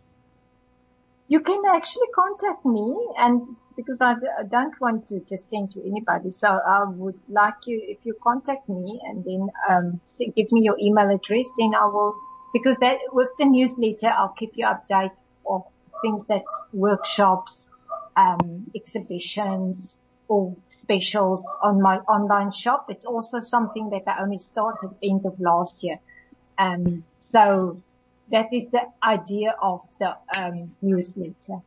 You 1.28 1.42
can 1.42 1.62
actually 1.70 2.08
contact 2.16 2.66
me 2.66 2.96
and 3.18 3.56
because 3.76 4.02
I, 4.02 4.16
don't 4.50 4.74
want 4.82 5.08
to 5.10 5.20
just 5.30 5.52
send 5.52 5.72
to 5.74 5.82
anybody. 5.86 6.32
So 6.32 6.48
I 6.48 6.86
would 6.86 7.20
like 7.30 7.68
you, 7.68 7.80
if 7.88 8.00
you 8.04 8.16
contact 8.24 8.68
me 8.68 9.00
and 9.06 9.24
then, 9.24 9.50
um, 9.70 10.02
give 10.36 10.52
me 10.52 10.64
your 10.64 10.80
email 10.80 11.10
address, 11.14 11.48
then 11.60 11.74
I 11.80 11.86
will, 11.86 12.16
because 12.54 12.78
that, 12.78 12.98
with 13.12 13.30
the 13.38 13.46
newsletter, 13.46 14.08
I'll 14.08 14.34
keep 14.40 14.54
you 14.56 14.66
updated 14.66 15.12
things 16.02 16.26
that's 16.26 16.62
workshops, 16.74 17.70
um, 18.16 18.70
exhibitions 18.76 20.00
or 20.28 20.56
specials 20.68 21.46
on 21.64 21.82
my 21.82 21.98
online 21.98 22.52
shop. 22.52 22.88
It's 22.90 23.06
also 23.06 23.40
something 23.40 23.92
that 23.92 24.04
I 24.08 24.22
only 24.22 24.40
started 24.40 24.92
end 25.02 25.26
of 25.26 25.40
last 25.40 25.84
year. 25.84 26.00
Um, 26.58 27.04
so 27.20 27.76
that 28.32 28.54
is 28.54 28.68
the 28.70 28.82
idea 29.04 29.56
of 29.62 29.82
the 30.00 30.18
um, 30.36 30.76
newsletter. 30.82 31.62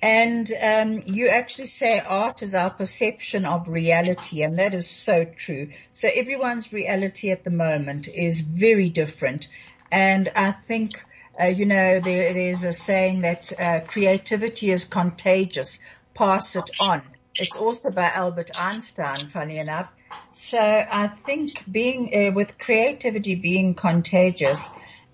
And 0.00 0.50
um, 0.62 1.02
you 1.06 1.28
actually 1.28 1.66
say 1.66 1.98
art 1.98 2.42
is 2.42 2.54
our 2.54 2.70
perception 2.70 3.44
of 3.44 3.68
reality, 3.68 4.42
and 4.42 4.58
that 4.58 4.72
is 4.72 4.88
so 4.88 5.24
true. 5.24 5.70
So 5.92 6.08
everyone's 6.12 6.72
reality 6.72 7.32
at 7.32 7.42
the 7.42 7.50
moment 7.50 8.06
is 8.06 8.40
very 8.40 8.90
different, 8.90 9.48
and 9.90 10.30
I 10.36 10.52
think 10.52 11.04
uh, 11.40 11.46
you 11.46 11.66
know, 11.66 12.00
there, 12.00 12.34
there's 12.34 12.64
a 12.64 12.72
saying 12.72 13.22
that 13.22 13.52
uh, 13.58 13.80
creativity 13.86 14.70
is 14.70 14.84
contagious. 14.84 15.78
Pass 16.14 16.56
it 16.56 16.70
on. 16.80 17.02
It's 17.34 17.56
also 17.56 17.90
by 17.90 18.06
Albert 18.06 18.50
Einstein, 18.58 19.28
funny 19.28 19.58
enough. 19.58 19.88
So 20.32 20.58
I 20.58 21.08
think 21.08 21.52
being 21.70 22.12
uh, 22.14 22.32
with 22.32 22.58
creativity 22.58 23.36
being 23.36 23.74
contagious, 23.74 24.68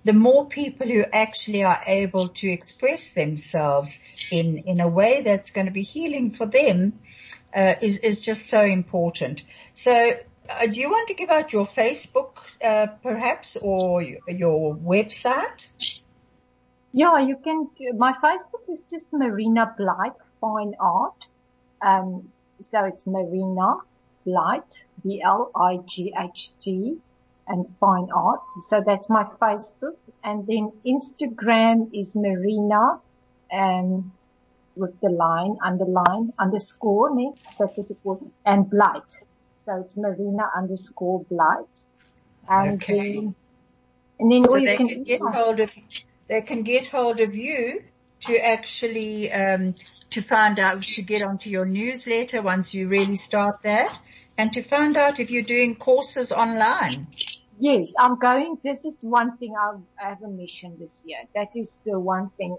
the 0.04 0.12
more 0.12 0.46
people 0.46 0.86
who 0.86 1.04
actually 1.12 1.64
are 1.64 1.82
able 1.86 2.28
to 2.28 2.48
express 2.48 3.12
themselves 3.12 4.00
in 4.30 4.58
in 4.58 4.80
a 4.80 4.88
way 4.88 5.22
that's 5.22 5.50
going 5.50 5.66
to 5.66 5.72
be 5.72 5.82
healing 5.82 6.30
for 6.30 6.46
them 6.46 7.00
uh, 7.54 7.74
is 7.82 7.98
is 7.98 8.20
just 8.20 8.48
so 8.48 8.62
important. 8.62 9.42
So 9.72 9.92
uh, 10.48 10.66
do 10.66 10.80
you 10.80 10.90
want 10.90 11.08
to 11.08 11.14
give 11.14 11.30
out 11.30 11.52
your 11.52 11.66
Facebook, 11.66 12.36
uh, 12.62 12.86
perhaps, 13.02 13.56
or 13.56 14.02
your 14.02 14.74
website? 14.74 15.68
Yeah, 16.96 17.18
you 17.18 17.36
can. 17.36 17.68
My 17.98 18.12
Facebook 18.22 18.70
is 18.72 18.80
just 18.88 19.12
Marina 19.12 19.74
Blight 19.76 20.12
Fine 20.40 20.74
Art. 20.78 21.26
Um, 21.82 22.30
so 22.62 22.84
it's 22.84 23.04
Marina 23.04 23.78
Blight, 24.24 24.84
B-L-I-G-H-T, 25.02 26.96
and 27.48 27.66
Fine 27.80 28.10
Art. 28.14 28.42
So 28.68 28.80
that's 28.86 29.10
my 29.10 29.24
Facebook. 29.42 29.96
And 30.22 30.46
then 30.46 30.70
Instagram 30.86 31.90
is 31.92 32.14
Marina, 32.14 33.00
and 33.50 34.12
with 34.76 34.98
the 35.00 35.08
line, 35.08 35.56
underline, 35.64 36.32
underscore, 36.38 37.12
ne? 37.12 37.32
and 38.46 38.70
Blight. 38.70 39.24
So 39.56 39.80
it's 39.80 39.96
Marina 39.96 40.48
underscore 40.56 41.24
Blight. 41.24 41.86
And 42.48 42.80
okay. 42.80 43.14
Then, 43.14 43.34
and 44.20 44.30
then 44.30 44.46
so 44.46 44.54
you 44.54 44.76
can, 44.76 44.86
can 44.88 45.02
get 45.02 45.20
hold 45.22 45.58
of 45.58 45.70
they 46.28 46.40
can 46.42 46.62
get 46.62 46.86
hold 46.88 47.20
of 47.20 47.34
you 47.34 47.82
to 48.20 48.38
actually 48.38 49.30
um, 49.32 49.74
to 50.10 50.22
find 50.22 50.58
out 50.58 50.82
to 50.82 51.02
get 51.02 51.22
onto 51.22 51.50
your 51.50 51.66
newsletter 51.66 52.40
once 52.42 52.72
you 52.72 52.88
really 52.88 53.16
start 53.16 53.62
that, 53.62 53.98
and 54.38 54.52
to 54.52 54.62
find 54.62 54.96
out 54.96 55.20
if 55.20 55.30
you're 55.30 55.42
doing 55.42 55.76
courses 55.76 56.32
online. 56.32 57.06
Yes, 57.58 57.92
I'm 57.98 58.18
going. 58.18 58.58
This 58.64 58.84
is 58.84 58.98
one 59.02 59.36
thing 59.36 59.54
I 59.56 59.76
have 59.96 60.22
a 60.22 60.28
mission 60.28 60.76
this 60.78 61.02
year. 61.04 61.18
That 61.34 61.54
is 61.54 61.80
the 61.84 61.98
one 61.98 62.30
thing 62.36 62.56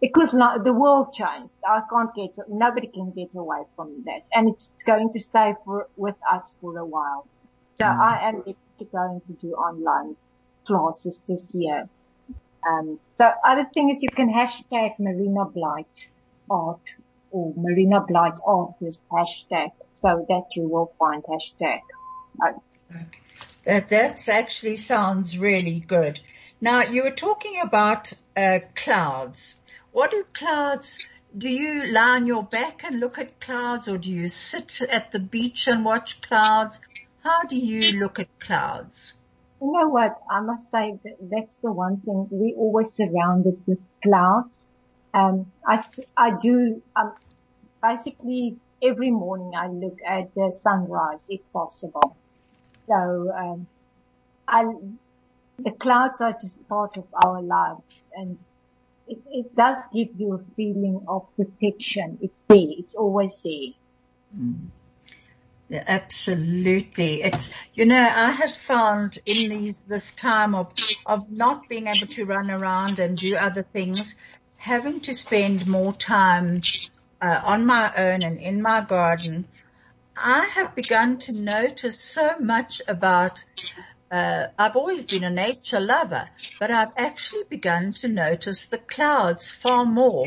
because 0.00 0.30
the 0.30 0.72
world 0.72 1.12
changed. 1.12 1.52
I 1.66 1.82
can't 1.90 2.14
get, 2.14 2.38
nobody 2.48 2.88
can 2.88 3.10
get 3.10 3.34
away 3.34 3.62
from 3.76 4.02
that. 4.06 4.22
And 4.32 4.48
it's 4.48 4.74
going 4.84 5.12
to 5.12 5.20
stay 5.20 5.54
for, 5.64 5.88
with 5.96 6.16
us 6.30 6.56
for 6.60 6.76
a 6.78 6.84
while. 6.84 7.26
So 7.74 7.84
mm. 7.84 7.98
I 7.98 8.28
am 8.28 8.42
going 8.90 9.20
to 9.26 9.32
do 9.34 9.52
online 9.52 10.16
classes 10.66 11.22
this 11.28 11.54
year. 11.54 11.88
Um, 12.66 13.00
so 13.16 13.30
other 13.44 13.66
thing 13.74 13.90
is 13.90 14.02
you 14.02 14.08
can 14.08 14.32
hashtag 14.32 14.98
Marina 14.98 15.44
Blight 15.44 16.08
art 16.50 16.94
or 17.30 17.52
Marina 17.56 18.00
Blight 18.00 18.38
artist 18.44 19.02
hashtag 19.10 19.70
so 19.94 20.24
that 20.28 20.56
you 20.56 20.68
will 20.68 20.92
find 20.98 21.22
hashtag. 21.24 21.80
Okay. 22.40 23.06
That, 23.64 23.88
that's 23.88 24.28
actually 24.28 24.76
sounds 24.76 25.38
really 25.38 25.80
good. 25.80 26.20
Now 26.60 26.82
you 26.82 27.04
were 27.04 27.10
talking 27.10 27.60
about 27.60 28.12
uh, 28.36 28.60
clouds. 28.74 29.60
What 29.92 30.10
do 30.10 30.24
clouds? 30.32 31.08
Do 31.36 31.48
you 31.48 31.86
lie 31.86 32.16
on 32.16 32.26
your 32.26 32.42
back 32.42 32.84
and 32.84 33.00
look 33.00 33.18
at 33.18 33.40
clouds, 33.40 33.88
or 33.88 33.98
do 33.98 34.10
you 34.10 34.26
sit 34.28 34.82
at 34.82 35.12
the 35.12 35.18
beach 35.18 35.66
and 35.66 35.84
watch 35.84 36.20
clouds? 36.20 36.80
How 37.24 37.42
do 37.44 37.56
you 37.56 37.98
look 37.98 38.18
at 38.18 38.28
clouds? 38.38 39.14
You 39.62 39.70
know 39.70 39.88
what? 39.90 40.18
I 40.28 40.40
must 40.40 40.72
say 40.72 40.98
that 41.04 41.16
that's 41.30 41.58
the 41.58 41.70
one 41.70 42.00
thing 42.00 42.26
we 42.32 42.52
always 42.58 42.92
surrounded 42.94 43.62
with 43.64 43.78
clouds. 44.02 44.66
Um, 45.14 45.52
I, 45.64 45.80
I 46.16 46.36
do, 46.36 46.82
um, 46.96 47.14
basically 47.80 48.56
every 48.82 49.12
morning 49.12 49.52
I 49.56 49.68
look 49.68 49.98
at 50.04 50.34
the 50.34 50.52
sunrise 50.60 51.26
if 51.28 51.40
possible. 51.52 52.16
So, 52.88 53.32
um, 53.38 53.68
I, 54.48 54.64
the 55.58 55.70
clouds 55.70 56.20
are 56.20 56.32
just 56.32 56.68
part 56.68 56.96
of 56.96 57.06
our 57.24 57.40
lives 57.40 58.02
and 58.16 58.38
it, 59.06 59.18
it 59.30 59.54
does 59.54 59.76
give 59.94 60.08
you 60.18 60.34
a 60.34 60.38
feeling 60.56 61.04
of 61.06 61.28
protection. 61.36 62.18
It's 62.20 62.42
there. 62.48 62.66
It's 62.78 62.96
always 62.96 63.36
there. 63.44 63.74
Absolutely. 65.72 67.22
It's, 67.22 67.52
you 67.74 67.86
know, 67.86 68.00
I 68.00 68.30
have 68.30 68.50
found 68.50 69.18
in 69.24 69.48
these, 69.48 69.82
this 69.82 70.14
time 70.14 70.54
of, 70.54 70.72
of 71.06 71.30
not 71.30 71.68
being 71.68 71.86
able 71.86 72.06
to 72.08 72.24
run 72.26 72.50
around 72.50 72.98
and 72.98 73.16
do 73.16 73.36
other 73.36 73.62
things, 73.62 74.16
having 74.56 75.00
to 75.00 75.14
spend 75.14 75.66
more 75.66 75.92
time 75.92 76.60
uh, 77.20 77.40
on 77.44 77.64
my 77.64 77.92
own 77.96 78.22
and 78.22 78.38
in 78.38 78.60
my 78.60 78.82
garden, 78.82 79.46
I 80.16 80.44
have 80.46 80.74
begun 80.74 81.18
to 81.20 81.32
notice 81.32 81.98
so 81.98 82.38
much 82.38 82.82
about 82.86 83.42
uh, 84.10 84.48
I've 84.58 84.76
always 84.76 85.06
been 85.06 85.24
a 85.24 85.30
nature 85.30 85.80
lover, 85.80 86.28
but 86.60 86.70
I've 86.70 86.92
actually 86.98 87.44
begun 87.48 87.94
to 87.94 88.08
notice 88.08 88.66
the 88.66 88.76
clouds 88.76 89.50
far 89.50 89.86
more. 89.86 90.26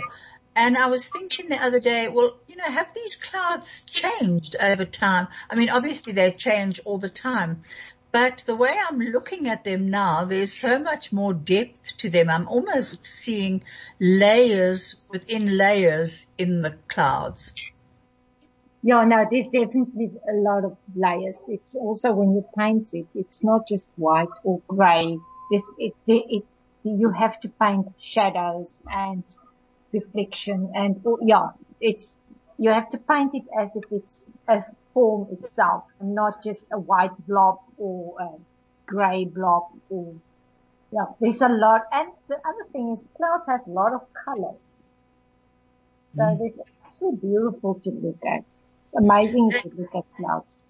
And 0.55 0.77
I 0.77 0.87
was 0.87 1.09
thinking 1.09 1.49
the 1.49 1.61
other 1.61 1.81
day, 1.81 2.07
well, 2.07 2.37
you 2.47 2.55
know, 2.55 2.63
have 2.63 2.93
these 2.93 3.17
clouds 3.17 3.81
changed 3.81 4.55
over 4.59 4.85
time? 4.85 5.27
I 5.49 5.55
mean, 5.55 5.69
obviously 5.69 6.13
they 6.13 6.31
change 6.31 6.79
all 6.85 6.97
the 6.97 7.09
time, 7.09 7.63
but 8.13 8.43
the 8.45 8.55
way 8.55 8.73
I'm 8.89 8.99
looking 8.99 9.49
at 9.49 9.65
them 9.65 9.89
now, 9.89 10.23
there's 10.23 10.53
so 10.53 10.79
much 10.79 11.11
more 11.11 11.33
depth 11.33 11.97
to 11.97 12.09
them. 12.09 12.29
I'm 12.29 12.47
almost 12.47 13.05
seeing 13.05 13.65
layers 13.99 14.95
within 15.09 15.57
layers 15.57 16.25
in 16.37 16.61
the 16.61 16.77
clouds. 16.87 17.53
Yeah, 18.81 19.03
no, 19.03 19.25
there's 19.29 19.47
definitely 19.47 20.11
a 20.29 20.35
lot 20.35 20.63
of 20.63 20.77
layers. 20.95 21.37
It's 21.49 21.75
also 21.75 22.13
when 22.13 22.33
you 22.33 22.45
paint 22.57 22.93
it, 22.93 23.07
it's 23.15 23.43
not 23.43 23.67
just 23.67 23.89
white 23.97 24.29
or 24.45 24.61
grey. 24.67 25.17
This, 25.51 25.63
it, 25.77 25.93
it, 26.07 26.45
you 26.83 27.09
have 27.09 27.37
to 27.41 27.49
paint 27.49 27.87
shadows 27.99 28.81
and 28.89 29.23
reflection 29.99 30.59
and, 30.75 31.01
oh, 31.05 31.19
yeah, 31.21 31.47
it's, 31.79 32.07
you 32.57 32.71
have 32.71 32.89
to 32.89 32.97
paint 32.97 33.31
it 33.33 33.45
as 33.61 33.69
if 33.75 33.85
it's 33.91 34.25
a 34.47 34.63
form 34.93 35.27
itself 35.31 35.83
and 35.99 36.15
not 36.15 36.43
just 36.43 36.65
a 36.71 36.79
white 36.79 37.15
blob 37.27 37.59
or 37.77 37.99
a 38.21 38.29
grey 38.85 39.25
blob 39.25 39.63
or, 39.89 40.13
yeah, 40.91 41.07
there's 41.19 41.41
a 41.41 41.49
lot. 41.49 41.81
And 41.91 42.09
the 42.27 42.35
other 42.35 42.65
thing 42.71 42.93
is 42.93 43.03
clouds 43.17 43.47
has 43.47 43.61
a 43.67 43.69
lot 43.69 43.93
of 43.93 44.01
color. 44.25 44.55
So 46.15 46.23
mm. 46.23 46.47
it's 46.47 46.59
actually 46.85 47.17
beautiful 47.17 47.75
to 47.83 47.89
look 47.91 48.21
at 48.25 48.45
It's 48.85 48.93
amazing 48.93 49.51
to 49.51 49.71
look 49.77 49.93
at 49.95 50.05
clouds. 50.17 50.65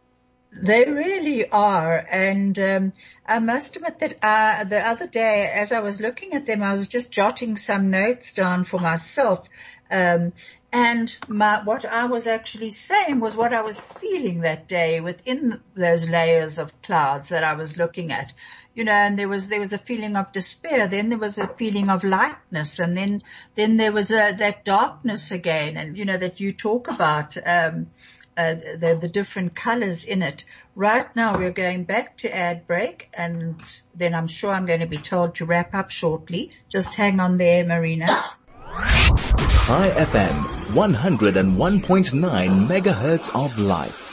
They 0.61 0.85
really 0.85 1.49
are. 1.49 2.05
And 2.09 2.57
um, 2.59 2.93
I 3.25 3.39
must 3.39 3.75
admit 3.75 3.99
that 3.99 4.17
uh, 4.23 4.63
the 4.63 4.79
other 4.79 5.07
day, 5.07 5.51
as 5.53 5.71
I 5.71 5.81
was 5.81 5.99
looking 5.99 6.33
at 6.33 6.47
them, 6.47 6.63
I 6.63 6.75
was 6.75 6.87
just 6.87 7.11
jotting 7.11 7.57
some 7.57 7.91
notes 7.91 8.33
down 8.33 8.63
for 8.63 8.79
myself. 8.79 9.47
Um, 9.91 10.33
and 10.71 11.15
my, 11.27 11.61
what 11.63 11.85
I 11.85 12.05
was 12.05 12.27
actually 12.27 12.69
saying 12.69 13.19
was 13.19 13.35
what 13.35 13.53
I 13.53 13.61
was 13.61 13.79
feeling 13.79 14.41
that 14.41 14.67
day 14.67 14.99
within 14.99 15.61
those 15.75 16.09
layers 16.09 16.57
of 16.57 16.81
clouds 16.81 17.29
that 17.29 17.43
I 17.43 17.53
was 17.53 17.77
looking 17.77 18.11
at. 18.11 18.33
You 18.73 18.83
know, 18.83 18.91
and 18.91 19.17
there 19.17 19.29
was, 19.29 19.47
there 19.47 19.61
was 19.61 19.71
a 19.73 19.77
feeling 19.77 20.17
of 20.17 20.33
despair. 20.33 20.87
Then 20.87 21.09
there 21.09 21.17
was 21.17 21.37
a 21.37 21.47
feeling 21.47 21.89
of 21.89 22.03
lightness. 22.03 22.79
And 22.79 22.95
then, 22.95 23.23
then 23.55 23.77
there 23.77 23.93
was 23.93 24.11
a, 24.11 24.33
that 24.33 24.65
darkness 24.65 25.31
again. 25.31 25.77
And, 25.77 25.97
you 25.97 26.05
know, 26.05 26.17
that 26.17 26.39
you 26.39 26.51
talk 26.51 26.89
about, 26.89 27.37
um, 27.45 27.87
uh, 28.37 28.55
the, 28.77 28.97
the 28.99 29.07
different 29.07 29.55
colors 29.55 30.05
in 30.05 30.21
it. 30.21 30.45
Right 30.75 31.13
now 31.15 31.37
we're 31.37 31.51
going 31.51 31.85
back 31.85 32.17
to 32.17 32.35
ad 32.35 32.67
break 32.67 33.09
and 33.13 33.55
then 33.93 34.13
I'm 34.13 34.27
sure 34.27 34.51
I'm 34.51 34.65
going 34.65 34.81
to 34.81 34.87
be 34.87 34.97
told 34.97 35.35
to 35.35 35.45
wrap 35.45 35.73
up 35.73 35.89
shortly. 35.89 36.51
Just 36.69 36.93
hang 36.95 37.19
on 37.19 37.37
there, 37.37 37.65
Marina. 37.65 38.07
Chai 39.65 39.89
FM, 39.97 40.43
101.9 40.73 42.67
megahertz 42.67 43.31
of 43.33 43.57
life. 43.57 44.04